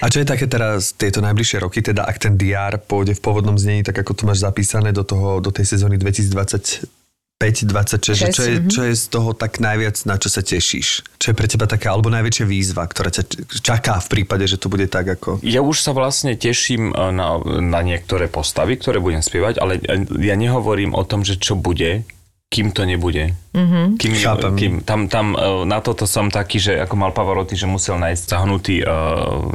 [0.00, 3.58] A čo je také teraz tieto najbližšie roky, teda ak ten DR pôjde v pôvodnom
[3.58, 7.03] znení, tak ako to máš zapísané do, toho, do tej sezóny 2025
[7.42, 8.70] 26, že čo, je, mhm.
[8.70, 11.18] čo je z toho tak najviac, na čo sa tešíš?
[11.18, 13.24] Čo je pre teba taká, alebo najväčšia výzva, ktorá ťa
[13.60, 15.42] čaká v prípade, že to bude tak ako...
[15.44, 20.08] Ja už sa vlastne teším e, na, na niektoré postavy, ktoré budem spievať, ale e,
[20.24, 22.06] ja nehovorím o tom, že čo bude,
[22.54, 23.34] kým to nebude.
[23.54, 23.86] Mm-hmm.
[23.98, 24.54] Kým, Chápem.
[24.54, 28.22] kým, tam, tam e, na toto som taký, že ako mal Pavarotti, že musel nájsť
[28.26, 29.46] zahnutý uh,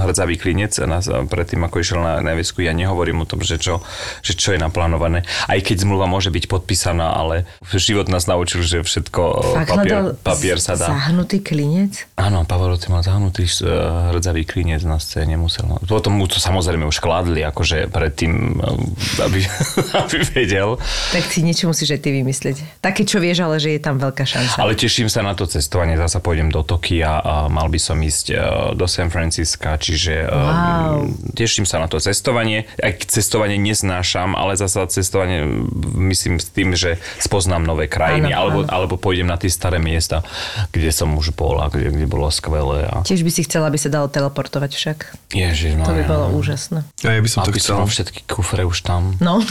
[0.00, 2.64] hrdzavý klinec na, predtým, ako išiel na nevisku.
[2.64, 3.84] Ja nehovorím o tom, že čo,
[4.24, 5.28] že čo je naplánované.
[5.52, 7.44] Aj keď zmluva môže byť podpísaná, ale
[7.76, 10.88] život nás naučil, že všetko, e, Fakt papier, papier sa dá.
[10.88, 12.08] Zahnutý klinec?
[12.16, 15.68] Áno, Pavarotti mal zahnutý uh, hrdzavý klinec na scéne, musel.
[15.84, 19.44] Potom mu to samozrejme už kladli, akože predtým, uh, aby,
[20.08, 20.80] aby vedel.
[21.12, 22.41] Tak si niečo musíš aj ty vymyslieť.
[22.78, 24.58] Také, čo vieš, ale že je tam veľká šanca.
[24.58, 28.26] Ale teším sa na to cestovanie, zasa pôjdem do Tokia a mal by som ísť
[28.28, 28.36] uh,
[28.72, 31.06] do San Francisca, čiže Wow.
[31.06, 32.64] um, teším sa na to cestovanie.
[32.78, 35.44] Aj cestovanie neznášam, ale zasa cestovanie
[36.10, 38.70] myslím s tým, že spoznám nové krajiny, Áno, alebo, áno.
[38.70, 40.24] alebo pôjdem na tie staré miesta,
[40.70, 42.88] kde som už bol a kde, kde bolo skvelé.
[42.88, 43.04] A...
[43.04, 44.98] Tiež by si chcela, aby sa dalo teleportovať však.
[45.32, 46.80] Ježiš, To by bolo úžasné.
[47.04, 47.76] A ja by som to Aby chcel.
[47.76, 49.14] som všetky kufre už tam.
[49.18, 49.42] No.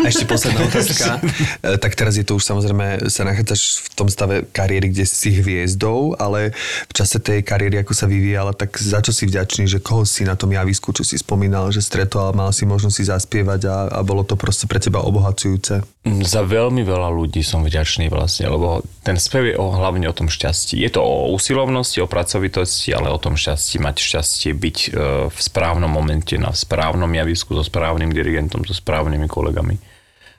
[0.00, 1.20] A ešte posledná otázka.
[1.62, 5.30] E, tak teraz je to už samozrejme, sa nachádzaš v tom stave kariéry, kde si
[5.30, 6.56] hviezdou, ale
[6.88, 10.24] v čase tej kariéry, ako sa vyvíjala, tak za čo si vďačný, že koho si
[10.24, 13.76] na tom javisku, čo si spomínal, že stretol a mal si možnosť si zaspievať a,
[13.92, 15.84] a bolo to proste pre teba obohacujúce.
[16.04, 20.16] Mm, Za veľmi veľa ľudí som vďačný vlastne, lebo ten spev je o, hlavne o
[20.16, 20.80] tom šťastí.
[20.80, 24.88] Je to o usilovnosti, o pracovitosti, ale o tom šťastí, mať šťastie, byť e,
[25.28, 29.76] v správnom momente, na správnom javisku, so správnym dirigentom, so správnymi kolegami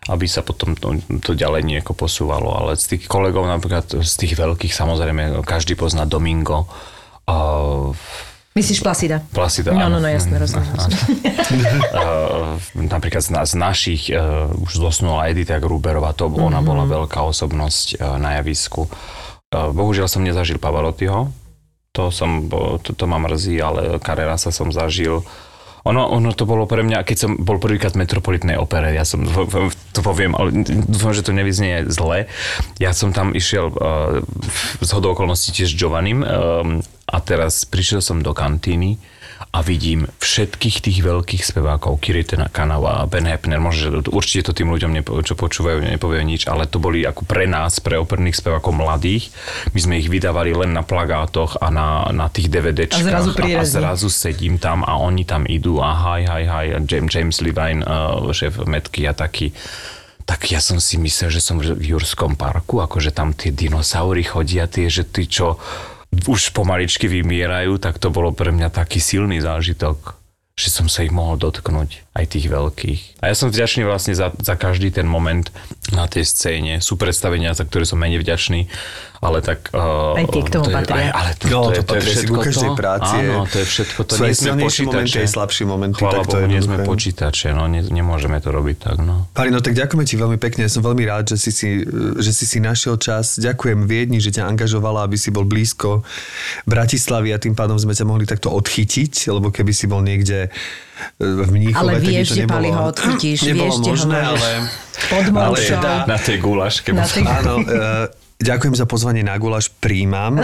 [0.05, 2.53] aby sa potom to, to ďalej nejako posúvalo.
[2.53, 6.69] Ale z tých kolegov, napríklad z tých veľkých, samozrejme, každý pozná Domingo,
[7.25, 7.89] uh,
[8.55, 9.19] Myslíš Placida?
[9.35, 9.99] Placida, No, áno.
[9.99, 10.71] no, no, jasné, rozumiem.
[11.95, 16.65] Uh, napríklad z, z našich uh, už zosnula Edita Gruberová, to ona Mhm.
[16.65, 18.87] bola veľká osobnosť uh, na javisku.
[18.87, 21.29] Uh, bohužiaľ som nezažil Pavarottiho,
[21.91, 22.47] to, som,
[22.83, 25.23] to, to ma mrzí, ale Carrerasa som zažil
[25.85, 29.21] Ono, ono to bolo pre mňa, keď som bol prvýkrát v Metropolitnej opere, ja som,
[29.93, 32.25] to poviem, ale dúfam, že to nevyznie zle.
[32.81, 34.25] Ja som tam išiel uh,
[34.81, 38.97] z hodou okolností tiež s Giovannim um, a teraz prišiel som do kantíny
[39.55, 44.91] a vidím všetkých tých veľkých spevákov, Kiritena Kanava, Ben Hepner, možno, určite to tým ľuďom,
[44.91, 49.31] nepo, čo počúvajú, nepovie nič, ale to boli ako pre nás, pre operných spevákov mladých.
[49.71, 52.99] My sme ich vydávali len na plagátoch a na, na tých DVDčkách.
[52.99, 56.65] A zrazu, a, a zrazu sedím tam a oni tam idú a hi, hi, hi,
[56.75, 59.55] a James, James Levine, uh, šéf Metky a taký
[60.25, 64.65] tak ja som si myslel, že som v Jurskom parku, akože tam tie dinosaury chodia,
[64.65, 65.61] tie, že tí, čo
[66.23, 70.15] už pomaličky vymierajú, tak to bolo pre mňa taký silný zážitok,
[70.55, 73.19] že som sa ich mohol dotknúť, aj tých veľkých.
[73.19, 75.51] A ja som vďačný vlastne za, za každý ten moment
[75.91, 76.79] na tej scéne.
[76.79, 78.71] Sú predstavenia, za ktoré som menej vďačný,
[79.19, 79.67] ale tak...
[79.75, 80.95] Uh, aj tie k tomu to patria.
[80.95, 82.79] Aj, ale to, no, to, je, to, to je všetko každej to.
[82.79, 83.17] práci.
[83.19, 84.11] Áno, to je všetko to.
[84.15, 84.87] Sú nie aj sme počítače.
[84.87, 85.99] momenty, aj slabšie momenty.
[85.99, 89.27] Chvala tak to Bohu, nie sme počítače, no ne, nemôžeme to robiť tak, no.
[89.35, 90.61] Parino, tak ďakujeme ti veľmi pekne.
[90.63, 91.69] Ja som veľmi rád, že si si,
[92.15, 93.35] že si, si našiel čas.
[93.43, 96.07] Ďakujem Viedni, že ťa angažovala, aby si bol blízko
[96.63, 100.47] Bratislavy a tým pádom sme ťa mohli takto odchytiť, lebo keby si bol niekde
[101.19, 104.29] v Mníchove, Ale vieš, nebolo, Pali ho odchytíš, nebolo vieš, kde ho možné, máš.
[104.31, 104.49] ale...
[104.95, 106.89] Pod ale teda, Na tej gulaške.
[106.95, 110.43] Na tej- áno, e, Ďakujem za pozvanie na guláš, príjmam.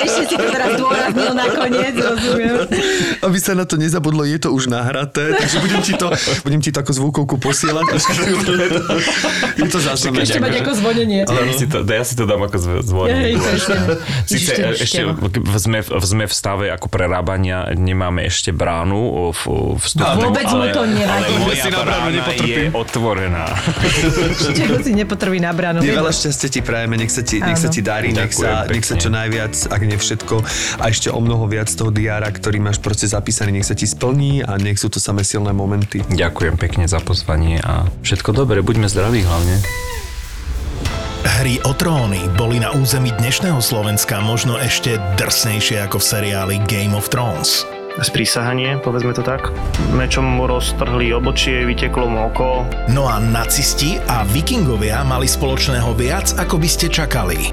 [0.00, 2.54] Ešte si to teraz dôraznil nakoniec, rozumiem.
[3.20, 6.06] Aby sa na to nezabudlo, je to už nahraté, takže budem ti to,
[6.42, 7.84] budem ti to ako zvukovku posielať.
[9.56, 10.24] je to zásadné.
[10.24, 11.20] Ešte mať ako zvonenie.
[11.24, 13.36] Ja si, to, ja si to dám ako zv- zvonenie.
[13.36, 13.44] Hej.
[14.24, 15.00] Sice ešte
[15.58, 19.42] sme, v- sme v stave ako prerábania, nemáme ešte bránu v,
[19.78, 21.10] vstupnú, Vôbec mu to ale, nevadí.
[21.10, 23.44] ale Ja moja si na bránu brána je otvorená.
[24.54, 25.80] Čego si nepotrví na bránu.
[25.82, 28.94] Veľa šťastia ti prajeme, nech sa ti, nech sa ti darí, nech sa, nech sa
[28.96, 30.46] čo najviac, ak nie všetko,
[30.78, 34.46] a ešte o mnoho viac toho diára, ktorý máš proste zapísaný, nech sa ti splní
[34.46, 36.06] a nech sú to samé silné momenty.
[36.06, 39.58] Ďakujem pekne za pozvanie a všetko dobré, buďme zdraví hlavne.
[41.20, 46.96] Hry o tróny boli na území dnešného Slovenska možno ešte drsnejšie ako v seriáli Game
[46.96, 47.68] of Thrones.
[48.00, 49.52] sprísahanie, povedzme to tak.
[49.92, 52.64] Mečom mu roztrhli obočie, vyteklo mu oko.
[52.88, 57.52] No a nacisti a vikingovia mali spoločného viac, ako by ste čakali.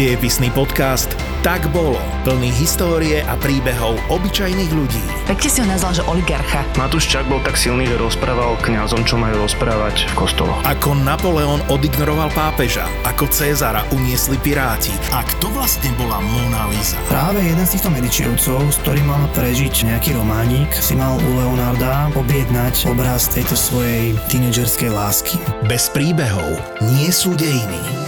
[0.01, 1.13] Dejepisný podcast
[1.45, 2.01] Tak bolo.
[2.25, 4.97] Plný histórie a príbehov obyčajných ľudí.
[5.29, 6.65] Pekne si ho nazval, že oligarcha.
[6.73, 10.57] Matúš Čak bol tak silný, že rozprával kňazom, čo majú rozprávať v kostoloch.
[10.65, 16.97] Ako Napoleon odignoroval pápeža, ako Cezara uniesli piráti a kto vlastne bola Mona Lisa.
[17.05, 22.09] Práve jeden z týchto medičievcov, s ktorým mal prežiť nejaký románik, si mal u Leonarda
[22.17, 25.37] objednať obraz tejto svojej tínedžerskej lásky.
[25.69, 26.57] Bez príbehov
[26.89, 28.01] nie sú dejiny.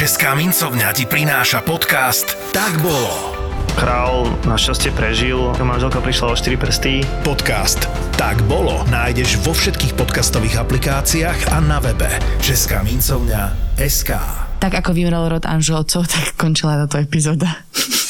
[0.00, 3.36] Česká mincovňa ti prináša podcast Tak bolo.
[3.76, 7.04] Král našťastie prežil, manželka prišla o 4 prsty.
[7.20, 7.84] Podcast
[8.16, 12.08] Tak bolo nájdeš vo všetkých podcastových aplikáciách a na webe
[12.40, 14.16] Česká mincovňa SK.
[14.56, 17.60] Tak ako vymrel rod Anželcov, tak končila táto epizóda.